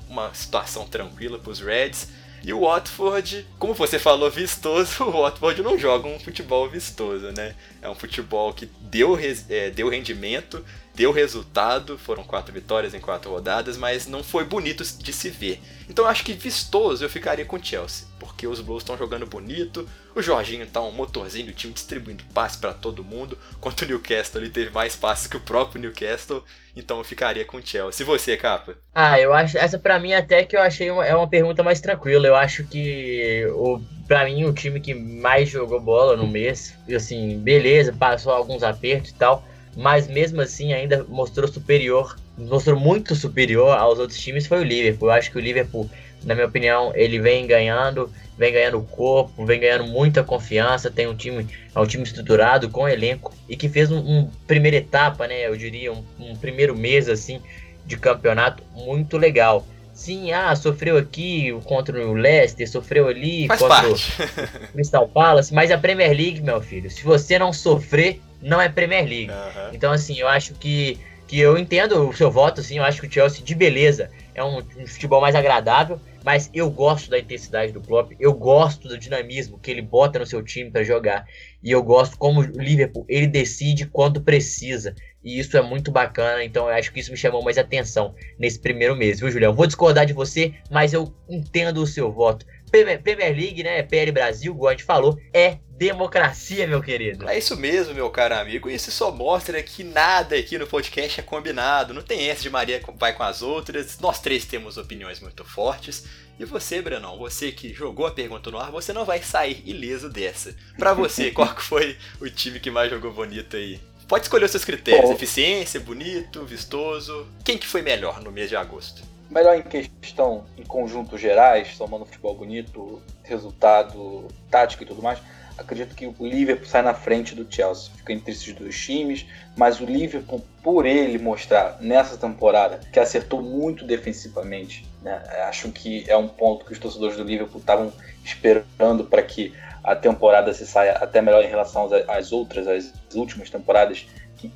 [0.09, 2.07] uma situação tranquila para os Reds.
[2.45, 7.53] E o Watford, como você falou, vistoso, o Watford não joga um futebol vistoso, né?
[7.81, 13.31] É um futebol que deu, é, deu rendimento, deu resultado, foram quatro vitórias em quatro
[13.31, 15.59] rodadas, mas não foi bonito de se ver.
[15.89, 19.87] Então acho que vistoso eu ficaria com o Chelsea, porque os Blues estão jogando bonito,
[20.13, 24.41] o Jorginho tá um motorzinho do time distribuindo passe para todo mundo, enquanto o Newcastle
[24.41, 26.43] ele teve mais passes que o próprio Newcastle,
[26.75, 28.03] então eu ficaria com o Chelsea.
[28.03, 28.75] E você, Capa?
[28.93, 31.79] Ah, eu acho essa para mim até que eu achei uma, é uma pergunta mais
[31.79, 32.27] tranquila.
[32.27, 37.39] Eu acho que o para mim o time que mais jogou bola no mês, assim,
[37.39, 39.43] beleza, passou alguns apertos e tal,
[39.75, 45.07] mas mesmo assim ainda mostrou superior, mostrou muito superior aos outros times foi o Liverpool.
[45.07, 45.89] Eu acho que o Liverpool,
[46.25, 51.15] na minha opinião, ele vem ganhando, vem ganhando corpo, vem ganhando muita confiança, tem um
[51.15, 55.47] time, é um time estruturado com elenco e que fez um, um primeira etapa, né,
[55.47, 57.39] eu diria, um, um primeiro mês assim
[57.85, 59.65] de campeonato muito legal.
[59.93, 64.11] Sim, ah, sofreu aqui contra o Leicester, sofreu ali Faz contra parte.
[64.21, 68.67] o Crystal Palace, mas a Premier League, meu filho, se você não sofrer, não é
[68.67, 69.31] Premier League.
[69.31, 69.69] Uhum.
[69.73, 73.07] Então, assim, eu acho que, que eu entendo o seu voto, assim, eu acho que
[73.07, 77.71] o Chelsea, de beleza, é um, um futebol mais agradável, mas eu gosto da intensidade
[77.71, 81.27] do Klopp, eu gosto do dinamismo que ele bota no seu time para jogar,
[81.61, 86.43] e eu gosto como o Liverpool, ele decide quando precisa, e isso é muito bacana,
[86.43, 89.53] então eu acho que isso me chamou mais atenção nesse primeiro mês, viu, Julião?
[89.53, 92.43] Vou discordar de você, mas eu entendo o seu voto.
[92.69, 93.83] Premier League, né?
[93.83, 97.27] PL Brasil, igual a gente falou, é democracia, meu querido.
[97.27, 98.69] É isso mesmo, meu caro amigo.
[98.69, 101.93] Isso só mostra que nada aqui no podcast é combinado.
[101.93, 103.99] Não tem essa de Maria vai com as outras.
[103.99, 106.05] Nós três temos opiniões muito fortes.
[106.39, 110.09] E você, Brenão, você que jogou a pergunta no ar, você não vai sair ileso
[110.09, 110.55] dessa.
[110.77, 113.79] Pra você, qual foi o time que mais jogou bonito aí?
[114.07, 117.27] Pode escolher os seus critérios: Bom, eficiência, bonito, vistoso.
[117.43, 119.01] Quem que foi melhor no mês de agosto?
[119.29, 125.19] Melhor em questão, em conjuntos gerais, somando futebol bonito, resultado, tático e tudo mais,
[125.57, 127.91] acredito que o Liverpool sai na frente do Chelsea.
[127.95, 129.25] Fica entre esses dois times,
[129.57, 136.05] mas o Liverpool, por ele mostrar nessa temporada que acertou muito defensivamente, né, acho que
[136.07, 137.91] é um ponto que os torcedores do Liverpool estavam
[138.23, 143.49] esperando para que a temporada se saia até melhor em relação às outras, às últimas
[143.49, 144.07] temporadas,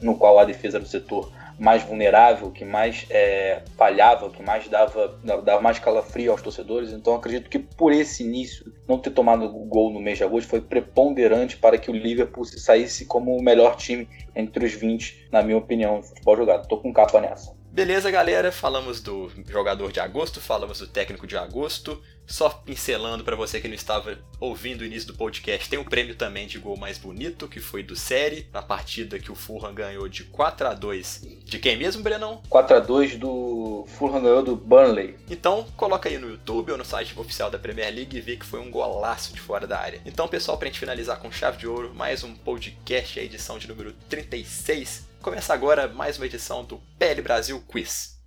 [0.02, 5.20] no qual a defesa do setor mais vulnerável, que mais é, falhava, que mais dava,
[5.44, 6.94] dava mais calafrio aos torcedores.
[6.94, 10.50] Então acredito que por esse início, não ter tomado o gol no mês de agosto
[10.50, 15.44] foi preponderante para que o Liverpool saísse como o melhor time entre os 20, na
[15.44, 16.68] minha opinião, no futebol jogado.
[16.68, 17.59] Tô com capa nessa.
[17.80, 18.52] Beleza, galera?
[18.52, 22.02] Falamos do jogador de agosto, falamos do técnico de agosto.
[22.28, 26.14] Só pincelando para você que não estava ouvindo o início do podcast, tem um prêmio
[26.14, 30.10] também de gol mais bonito, que foi do Série, na partida que o Fulham ganhou
[30.10, 32.42] de 4 a 2 De quem mesmo, Brenão?
[32.50, 35.16] 4 a 2 do Fulham ganhou do Burnley.
[35.30, 38.46] Então, coloca aí no YouTube ou no site oficial da Premier League e vê que
[38.46, 40.02] foi um golaço de fora da área.
[40.06, 43.70] Então, pessoal, pra gente finalizar com chave de ouro, mais um podcast, a edição de
[43.70, 45.09] número 36.
[45.22, 48.18] Começa agora mais uma edição do PL Brasil Quiz.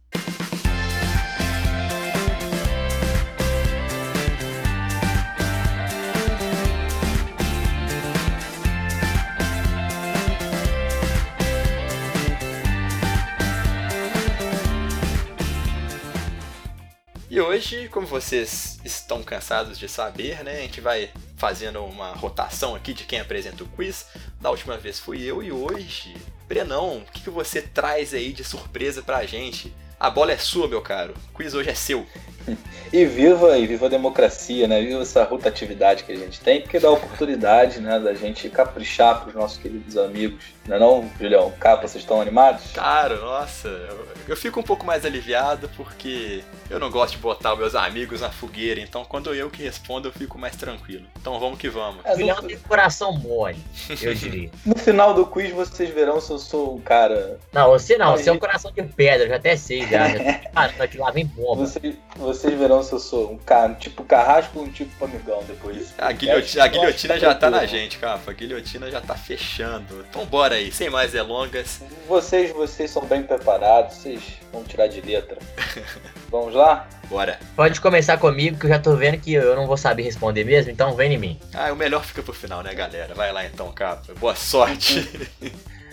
[17.30, 21.10] E hoje, como vocês estão cansados de saber, né, a gente vai
[21.42, 24.06] fazendo uma rotação aqui de quem apresenta o quiz.
[24.40, 28.44] Da última vez fui eu e hoje, Brenão, o que, que você traz aí de
[28.44, 29.74] surpresa pra gente?
[30.02, 31.14] A bola é sua, meu caro.
[31.32, 32.04] O quiz hoje é seu.
[32.92, 34.82] E viva, e viva a democracia, né?
[34.82, 39.34] Viva essa rotatividade que a gente tem, porque dá oportunidade, né, da gente caprichar pros
[39.34, 40.44] nossos queridos amigos.
[40.66, 41.50] Não é não, Julião?
[41.58, 42.70] Capa, vocês estão animados?
[42.72, 47.54] Cara, nossa, eu, eu fico um pouco mais aliviado porque eu não gosto de botar
[47.54, 51.06] os meus amigos na fogueira, então quando eu que respondo eu fico mais tranquilo.
[51.18, 52.04] Então vamos que vamos.
[52.04, 53.58] É, Julião tem coração mole,
[54.02, 54.50] eu diria.
[54.66, 57.38] no final do quiz vocês verão se eu sou um cara.
[57.52, 60.68] Não, você não, você é um coração de pedra, já até sei já.
[60.68, 61.66] já que lá vem bomba.
[61.66, 65.94] Vocês, vocês verão se eu sou um cara, tipo carrasco ou um tipo amigão depois.
[65.98, 68.30] A guilhotina, a guilhotina já tá na gente, capa.
[68.30, 70.04] A guilhotina já tá fechando.
[70.08, 71.80] Então bora aí, sem mais delongas.
[72.08, 75.38] Vocês, vocês são bem preparados, vocês vão tirar de letra.
[76.30, 76.88] Vamos lá?
[77.08, 77.38] Bora.
[77.54, 80.70] Pode começar comigo, que eu já tô vendo que eu não vou saber responder mesmo,
[80.70, 81.40] então vem em mim.
[81.52, 83.14] Ah, o melhor fica pro final, né, galera?
[83.14, 84.14] Vai lá então, capa.
[84.14, 85.28] Boa sorte.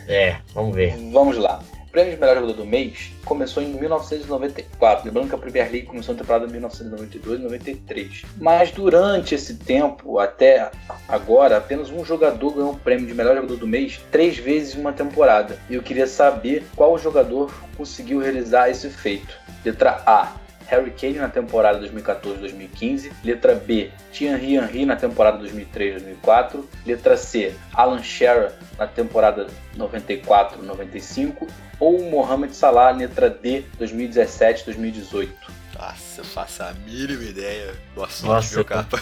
[0.08, 0.96] é, vamos ver.
[1.12, 1.60] Vamos lá.
[1.89, 5.08] O prêmio de melhor jogador do mês começou em 1994.
[5.08, 8.25] Lembrando que a Premier League começou na temporada de 1992 e 93.
[8.38, 10.69] Mas durante esse tempo, até
[11.08, 14.82] agora, apenas um jogador ganhou o prêmio de melhor jogador do mês três vezes em
[14.82, 15.58] uma temporada.
[15.67, 19.36] E eu queria saber qual jogador conseguiu realizar esse feito.
[19.65, 20.38] Letra A.
[20.69, 23.12] Harry Kane na temporada 2014-2015.
[23.23, 26.63] Letra B, Thierry Henry na temporada 2003-2004.
[26.86, 31.47] Letra C, Alan Shearer na temporada 94-95.
[31.79, 35.29] Ou Mohamed Salah, letra D, 2017-2018.
[35.77, 37.73] Nossa, eu faço a mínima ideia.
[37.95, 39.01] Boa sorte, Nossa, meu capa.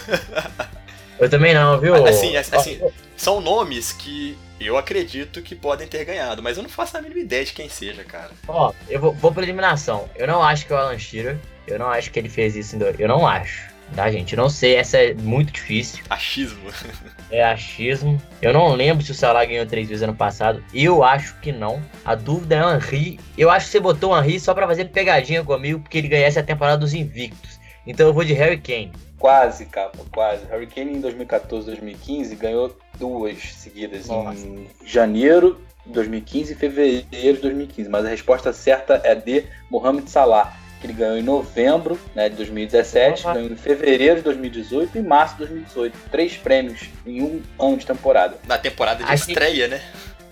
[1.18, 1.94] Eu também não, viu?
[2.06, 2.80] Assim, assim,
[3.16, 7.20] são nomes que eu acredito que podem ter ganhado, mas eu não faço a mínima
[7.20, 8.30] ideia de quem seja, cara.
[8.46, 10.08] Ó, eu vou, vou pra eliminação.
[10.14, 11.36] Eu não acho que é o Alan Shearer.
[11.68, 12.76] Eu não acho que ele fez isso.
[12.98, 13.68] Eu não acho.
[13.94, 14.34] Tá, gente?
[14.34, 16.04] Eu não sei, essa é muito difícil.
[16.10, 16.70] Achismo.
[17.30, 18.18] É achismo.
[18.40, 20.64] Eu não lembro se o Salah ganhou três vezes ano passado.
[20.72, 21.82] Eu acho que não.
[22.02, 23.20] A dúvida é o Henry.
[23.36, 26.38] Eu acho que você botou o Henry só pra fazer pegadinha comigo, porque ele ganhasse
[26.38, 27.60] a temporada dos invictos.
[27.86, 28.92] Então eu vou de Harry Kane.
[29.18, 30.46] Quase, capa, quase.
[30.46, 34.46] Harry Kane em 2014 2015 ganhou duas seguidas Nossa.
[34.46, 37.90] em janeiro de 2015 e fevereiro de 2015.
[37.90, 42.36] Mas a resposta certa é de Mohamed Salah que ele ganhou em novembro né, de
[42.36, 43.32] 2017, uhum.
[43.34, 45.98] ganhou em fevereiro de 2018 e março de 2018.
[46.10, 48.38] Três prêmios em um ano de temporada.
[48.46, 49.82] Na temporada de achei, estreia, né?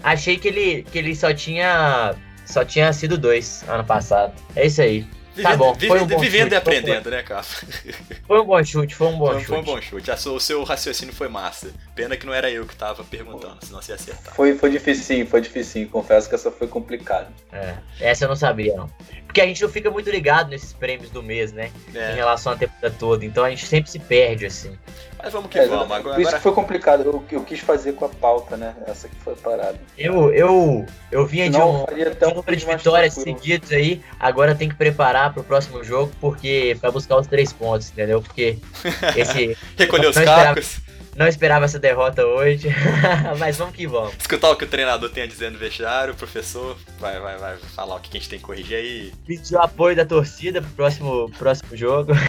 [0.03, 2.15] Achei que ele, que ele só tinha.
[2.45, 4.33] Só tinha sido dois ano passado.
[4.55, 5.05] É isso aí.
[5.37, 7.43] Vivendo, tá bom, vivendo, um bom vivendo chute, e aprendendo, né, cara?
[8.27, 9.47] Foi um bom chute, foi um bom foi, chute.
[9.47, 10.11] Foi um bom chute.
[10.11, 11.71] O seu raciocínio foi massa.
[11.95, 14.35] Pena que não era eu que tava perguntando, senão você ia acertar.
[14.35, 15.89] Foi, foi difícil, foi difícil.
[15.91, 17.29] Confesso que essa foi complicada.
[17.53, 18.91] É, essa eu não sabia, não.
[19.37, 21.71] Porque a gente não fica muito ligado nesses prêmios do mês, né?
[21.95, 22.13] É.
[22.13, 23.23] Em relação à temporada toda.
[23.23, 24.79] Então a gente sempre se perde, assim.
[25.23, 25.93] Mas vamos que é, vamos.
[25.93, 26.43] Agora, isso agora...
[26.43, 27.03] foi complicado.
[27.03, 28.75] Eu, eu, quis fazer com a pauta, né?
[28.87, 29.79] Essa que foi a parada.
[29.99, 34.03] Eu, eu, eu vinha de um, de um número de vitórias seguidas aí.
[34.19, 38.23] Agora tem que preparar pro próximo jogo, porque para buscar os três pontos, entendeu?
[38.23, 38.57] Porque
[39.15, 39.55] esse.
[39.77, 40.81] Recolher os cacos.
[41.17, 42.69] Não esperava essa derrota hoje,
[43.41, 44.15] mas vamos que vamos.
[44.19, 47.57] Escutar o que o treinador tem a dizer no vestiário, o professor vai, vai, vai
[47.57, 49.15] falar o que a gente tem que corrigir aí.
[49.27, 52.13] Pedir o apoio da torcida pro próximo, próximo jogo.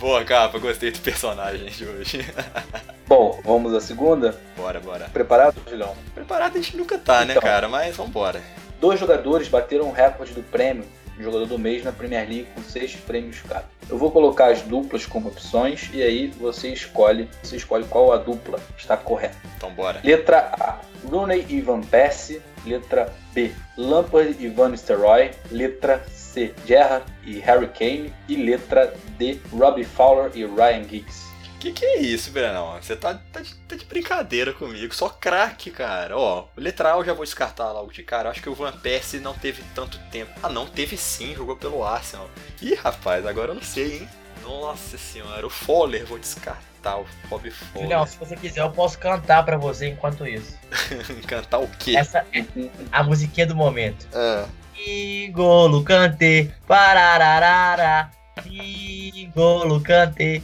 [0.00, 2.26] Boa, capa, gostei do personagem de hoje.
[3.06, 4.36] Bom, vamos à segunda?
[4.56, 5.08] Bora, bora.
[5.10, 5.96] Preparado, Julião?
[6.12, 7.68] Preparado a gente nunca tá, né, então, cara?
[7.68, 8.42] Mas vambora.
[8.80, 10.84] Dois jogadores bateram o recorde do prêmio
[11.22, 13.64] jogador do mês na Premier League com seis prêmios cada.
[13.88, 18.16] Eu vou colocar as duplas como opções e aí você escolhe, você escolhe qual a
[18.16, 19.36] dupla está correta.
[19.56, 20.00] Então bora.
[20.04, 20.78] Letra A,
[21.08, 22.40] Rooney e Van Persie.
[22.66, 25.30] Letra B, Lampard e Van Nistelrooy.
[25.50, 28.12] Letra C, Gerrard e Harry Kane.
[28.28, 31.19] E letra D, Robbie Fowler e Ryan Giggs.
[31.60, 32.78] Que que é isso, Brenão?
[32.80, 34.94] Você tá, tá, de, tá de brincadeira comigo.
[34.94, 36.16] Só craque, cara.
[36.16, 38.30] Ó, o letral eu já vou descartar logo de cara.
[38.30, 40.32] Acho que o Van Persie não teve tanto tempo.
[40.42, 41.34] Ah, não, teve sim.
[41.34, 42.30] Jogou pelo Arsenal.
[42.62, 44.08] Ih, rapaz, agora eu não sei, hein?
[44.42, 45.46] Nossa senhora.
[45.46, 46.98] O Fowler vou descartar.
[46.98, 47.82] O Bob Fowler.
[47.82, 50.56] Julião, se você quiser, eu posso cantar pra você enquanto isso.
[51.28, 51.94] cantar o quê?
[51.94, 52.42] Essa é
[52.90, 54.08] a musiquinha do momento.
[54.14, 54.46] Ah.
[54.74, 58.10] Igolo cante, parararara.
[58.46, 60.42] Igolo cante,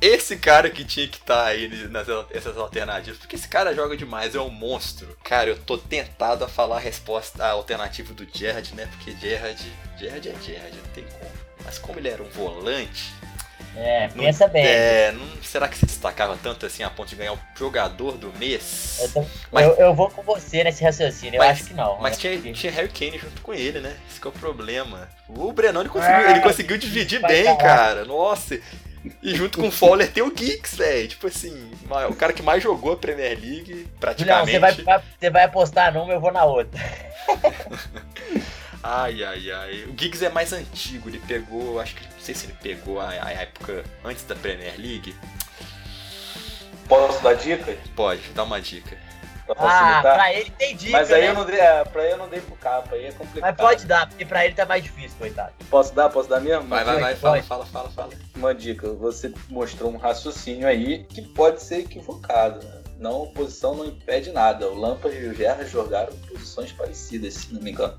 [0.00, 4.34] Esse cara que tinha que estar tá aí nessas alternativas, porque esse cara joga demais,
[4.34, 5.16] é um monstro.
[5.24, 8.86] Cara, eu tô tentado a falar a resposta, a alternativa do Gerrard, né?
[8.86, 11.30] Porque Gerrard, Gerrard é Gerrard, não tem como.
[11.64, 13.12] Mas como ele era um volante,
[13.80, 14.66] É, pensa bem.
[14.66, 18.32] É, não, será que se destacava tanto assim a ponto de ganhar o jogador do
[18.36, 18.98] mês?
[19.00, 21.96] Eu, tô- Mas- eu, eu vou com você nesse raciocínio, eu Mas- acho que não.
[22.00, 22.36] Mas né?
[22.38, 23.96] tinha, tinha Harry Kane junto com ele, né?
[24.10, 25.08] Esse que é o problema.
[25.28, 27.56] O Brenão ele conseguiu, Ah, ele conseguiu dividir bem, falar.
[27.58, 28.04] cara.
[28.04, 28.58] Nossa.
[29.22, 31.06] E junto com o Fowler tem o Giggs, velho.
[31.06, 31.70] Tipo assim,
[32.10, 34.50] o cara que mais jogou a Premier League, praticamente.
[34.50, 36.78] você vai, vai- você vai apostar numa, eu vou na outra.
[38.82, 39.84] Ai, ai, ai.
[39.84, 43.08] O Giggs é mais antigo, ele pegou, acho que, não sei se ele pegou a,
[43.10, 45.14] a época antes da Premier League.
[46.88, 47.76] Posso dar dica?
[47.94, 48.96] Pode, dá uma dica.
[49.46, 51.30] Pra Ah, pra ele tem dica, Mas aí né?
[51.30, 53.50] eu não dei, é, pra eu não dei pro capa, aí é complicado.
[53.50, 55.52] Mas pode dar, porque pra ele tá mais difícil, coitado.
[55.70, 56.10] Posso dar?
[56.10, 56.68] Posso dar mesmo?
[56.68, 58.12] Vai, vai, vai, fala, fala, fala, fala.
[58.36, 62.64] Uma dica, você mostrou um raciocínio aí que pode ser equivocado.
[62.64, 62.82] Né?
[62.98, 64.68] Não, posição não impede nada.
[64.68, 67.96] O Lampard e o Gerrard jogaram em posições parecidas, se não me engano.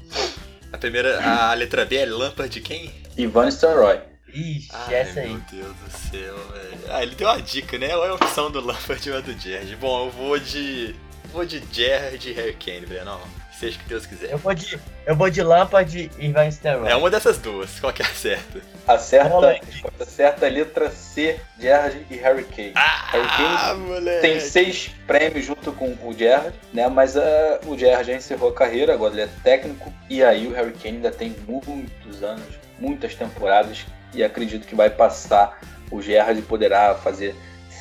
[0.72, 2.91] A primeira, a letra B é Lampard de quem?
[3.17, 3.99] Ivan Nistelrooy.
[4.32, 5.30] Ixi, Ai, essa aí.
[5.30, 6.80] meu Deus do céu, velho.
[6.89, 7.95] Ah, ele deu uma dica, né?
[7.95, 9.76] Ou é a opção do Lampard ou a do Gerrard?
[9.78, 10.95] Bom, eu vou de.
[11.34, 13.20] Vou de Gerrard e Harry Kane, Brenão.
[13.60, 14.32] Seja o que Deus quiser.
[14.32, 16.89] Eu vou de, eu vou de Lampard e Van Nistelrooy.
[16.89, 18.62] É uma dessas duas, qual que é a certa?
[18.88, 19.60] Acerta, Olha aí.
[19.70, 22.72] resposta certa, letra C, Gerrard e Harry Kane.
[22.74, 24.22] Harry Ah, Kane moleque!
[24.22, 26.88] Tem seis prêmios junto com o Gerrard, né?
[26.88, 29.91] Mas ah, o Gerrard já encerrou a carreira, agora ele é técnico.
[30.10, 32.45] E aí o Harry Kane ainda tem muitos anos,
[32.80, 33.86] muitas temporadas.
[34.14, 35.60] E acredito que vai passar
[35.91, 37.36] o Gerrard e poderá fazer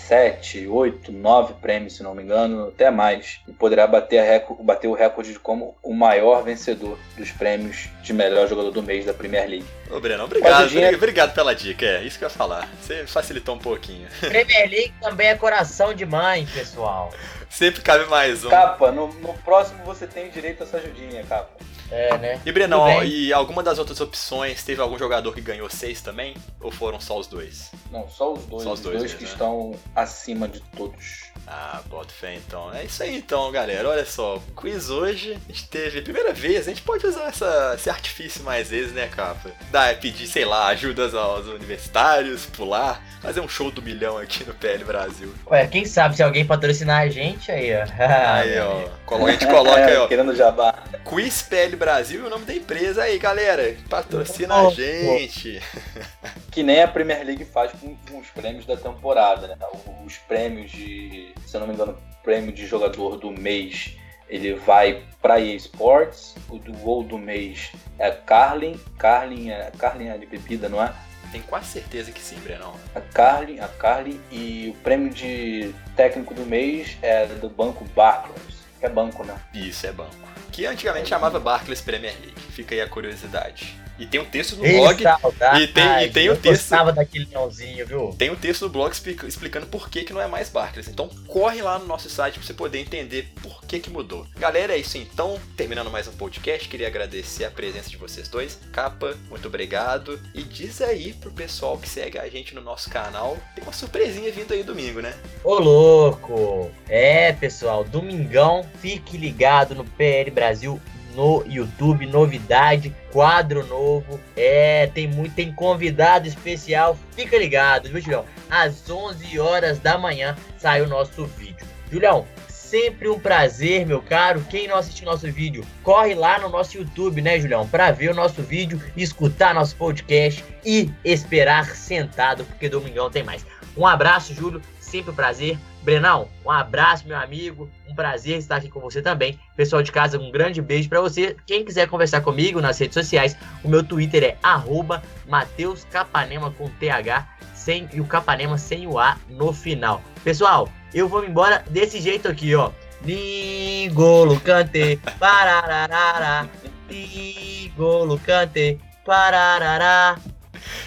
[0.09, 3.41] sete, oito, nove prêmios, se não me engano, até mais.
[3.47, 8.13] E poderá bater, recorde, bater o recorde de como o maior vencedor dos prêmios de
[8.15, 9.67] melhor jogador do mês da Premier League.
[9.91, 12.67] Ô, Brenão, obrigado, dinheiro- obrigado pela dica, é isso que eu ia falar.
[12.81, 14.09] Você facilitou um pouquinho.
[14.21, 17.13] Premier League também é coração de mãe, pessoal.
[17.51, 18.49] Sempre cabe mais um.
[18.51, 21.51] Capa, no, no próximo você tem direito a essa ajudinha, Capa.
[21.91, 22.41] É, né?
[22.45, 26.35] E Brenão, ó, e alguma das outras opções, teve algum jogador que ganhou seis também?
[26.61, 27.71] Ou foram só os dois?
[27.91, 28.63] Não, só os dois.
[28.63, 29.31] Só os os dois dois, mesmo, que né?
[29.31, 31.28] estão acima de todos.
[31.51, 32.71] Ah, bota fé então.
[32.75, 33.89] É isso aí então, galera.
[33.89, 37.89] Olha só, quiz hoje, a gente teve primeira vez, a gente pode usar essa, esse
[37.89, 39.51] artifício mais vezes, né, capa?
[39.71, 44.53] Dá, pedir, sei lá, ajudas aos universitários, pular, fazer um show do milhão aqui no
[44.53, 45.33] PL Brasil.
[45.51, 47.87] Ué, quem sabe se alguém patrocinar a gente aí, ó.
[48.39, 49.25] Aí, ó.
[49.27, 50.07] A gente coloca aí, ó.
[50.09, 50.75] Querendo jabá.
[51.05, 53.75] Quiz PL Brasil e o nome da empresa aí, galera.
[53.89, 55.63] Patrocina a Oh, gente.
[56.59, 59.57] Que nem a Premier League faz com, com os prêmios da temporada, né?
[60.05, 63.97] Os prêmios de, se eu não me engano, prêmio de jogador do mês,
[64.29, 66.35] ele vai pra EA Sports.
[66.49, 68.77] O do gol do mês é Carlin.
[68.99, 70.93] Carlin é, Carlin é de bebida, não é?
[71.31, 72.75] Tenho quase certeza que sim, Brenão.
[72.93, 78.65] A Carlin, a Carlin e o prêmio de técnico do mês é do banco Barclays.
[78.81, 79.41] Que é banco, né?
[79.55, 80.17] Isso, é banco.
[80.51, 82.41] Que antigamente chamava Barclays Premier League.
[82.51, 83.79] Fica aí a curiosidade.
[83.99, 85.03] E tem um texto no Ei, blog.
[85.03, 85.63] saudade.
[85.63, 86.63] e tem- e tem o Eu texto.
[86.63, 88.15] gostava daquele leãozinho, viu?
[88.17, 90.87] Tem um texto no blog explica- explicando por que, que não é mais Barclays.
[90.89, 94.27] Então corre lá no nosso site pra você poder entender por que, que mudou.
[94.39, 95.39] Galera, é isso então.
[95.57, 98.59] Terminando mais um podcast, queria agradecer a presença de vocês dois.
[98.73, 100.21] Capa, muito obrigado.
[100.33, 103.37] E diz aí pro pessoal que segue a gente no nosso canal.
[103.55, 105.15] Tem uma surpresinha vindo aí domingo, né?
[105.43, 106.71] Ô, louco!
[106.89, 110.81] É, pessoal, domingão, fique ligado no PL Brasil
[111.19, 118.25] no YouTube, novidade, quadro novo, é, tem muito, tem convidado especial, fica ligado, viu, Julião?
[118.49, 121.67] Às 11 horas da manhã sai o nosso vídeo.
[121.91, 126.79] Julião, sempre um prazer, meu caro, quem não assistiu nosso vídeo, corre lá no nosso
[126.79, 132.69] YouTube, né, Julião, para ver o nosso vídeo, escutar nosso podcast e esperar sentado, porque
[132.69, 133.45] domingão tem mais.
[133.77, 135.59] Um abraço, Júlio, sempre um prazer.
[135.83, 137.71] Brenão, um abraço, meu amigo.
[137.89, 139.39] Um prazer estar aqui com você também.
[139.57, 141.37] Pessoal de casa, um grande beijo pra você.
[141.47, 146.69] Quem quiser conversar comigo nas redes sociais, o meu Twitter é arroba Mateus Capanema com
[146.69, 150.01] TH sem, e o Capanema sem o A no final.
[150.25, 152.71] Pessoal, eu vou embora desse jeito aqui, ó.
[153.03, 156.49] Ningolo cante, parararara.
[156.89, 160.19] Ningolo cante, pararará.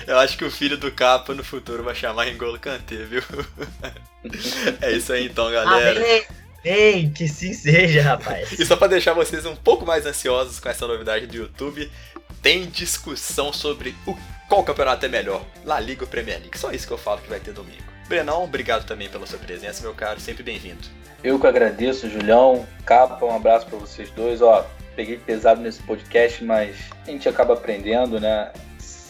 [0.07, 3.24] Eu acho que o filho do Capa no futuro vai chamar Engolo Kanté, viu?
[4.82, 5.99] é isso aí então, galera.
[5.99, 6.26] Amém.
[6.63, 7.11] Amém.
[7.11, 8.51] Que sim seja, rapaz.
[8.59, 11.91] E só pra deixar vocês um pouco mais ansiosos com essa novidade do YouTube,
[12.41, 14.15] tem discussão sobre o
[14.47, 16.57] qual campeonato é melhor, La Liga ou Premier League.
[16.57, 17.84] Só isso que eu falo que vai ter domingo.
[18.07, 20.86] Brenão, obrigado também pela sua presença, meu caro, sempre bem-vindo.
[21.24, 22.67] Eu que agradeço, Julião.
[22.86, 24.41] Capa, um abraço pra vocês dois.
[24.41, 26.76] Ó, peguei pesado nesse podcast, mas
[27.07, 28.51] a gente acaba aprendendo, né?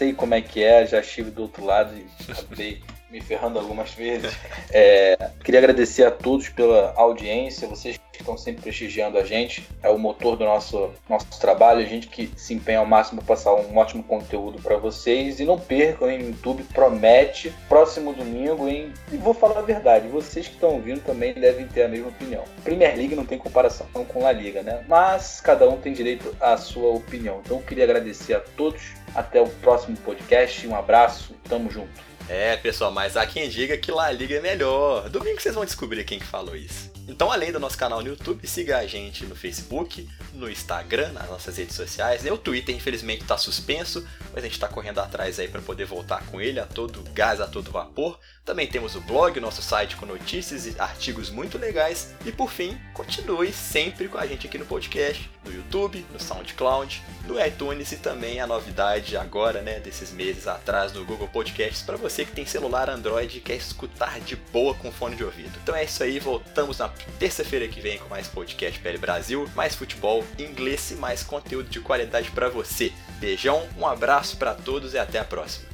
[0.02, 2.82] Sei como é que é, já estive do outro lado e acabei
[3.12, 4.34] me ferrando algumas vezes.
[4.74, 9.68] É, queria agradecer a todos pela audiência, vocês que estão sempre prestigiando a gente.
[9.84, 11.82] É o motor do nosso, nosso trabalho.
[11.82, 15.39] A gente que se empenha ao máximo para passar um ótimo conteúdo para vocês.
[15.39, 16.22] E não percam, hein?
[16.22, 17.54] O YouTube promete.
[17.68, 18.93] Próximo domingo, hein?
[19.12, 22.43] E vou falar a verdade, vocês que estão ouvindo também devem ter a mesma opinião.
[22.64, 24.84] Premier League não tem comparação com La Liga, né?
[24.88, 27.41] Mas cada um tem direito à sua opinião.
[27.43, 28.93] Então eu queria agradecer a todos.
[29.16, 30.68] Até o próximo podcast.
[30.68, 31.36] Um abraço.
[31.47, 32.12] Tamo junto.
[32.30, 35.09] É, pessoal, mas há quem diga que La Liga é melhor.
[35.09, 36.89] Domingo vocês vão descobrir quem que falou isso.
[37.07, 41.30] Então, além do nosso canal no YouTube, siga a gente no Facebook, no Instagram, nas
[41.30, 42.24] nossas redes sociais.
[42.26, 46.26] O Twitter, infelizmente, está suspenso, mas a gente está correndo atrás aí para poder voltar
[46.28, 48.18] com ele a todo gás, a todo vapor.
[48.44, 52.14] Também temos o blog, nosso site com notícias e artigos muito legais.
[52.26, 57.04] E por fim, continue sempre com a gente aqui no podcast, no YouTube, no SoundCloud,
[57.28, 61.98] no iTunes e também a novidade agora, né, desses meses atrás no Google Podcasts para
[61.98, 65.58] você que tem celular Android e quer escutar de boa com fone de ouvido.
[65.62, 66.89] Então é isso aí, voltamos na
[67.20, 71.80] terça-feira que vem com mais podcast PL Brasil, mais futebol, inglês e mais conteúdo de
[71.80, 72.92] qualidade para você.
[73.20, 75.71] Beijão, um abraço para todos e até a próxima.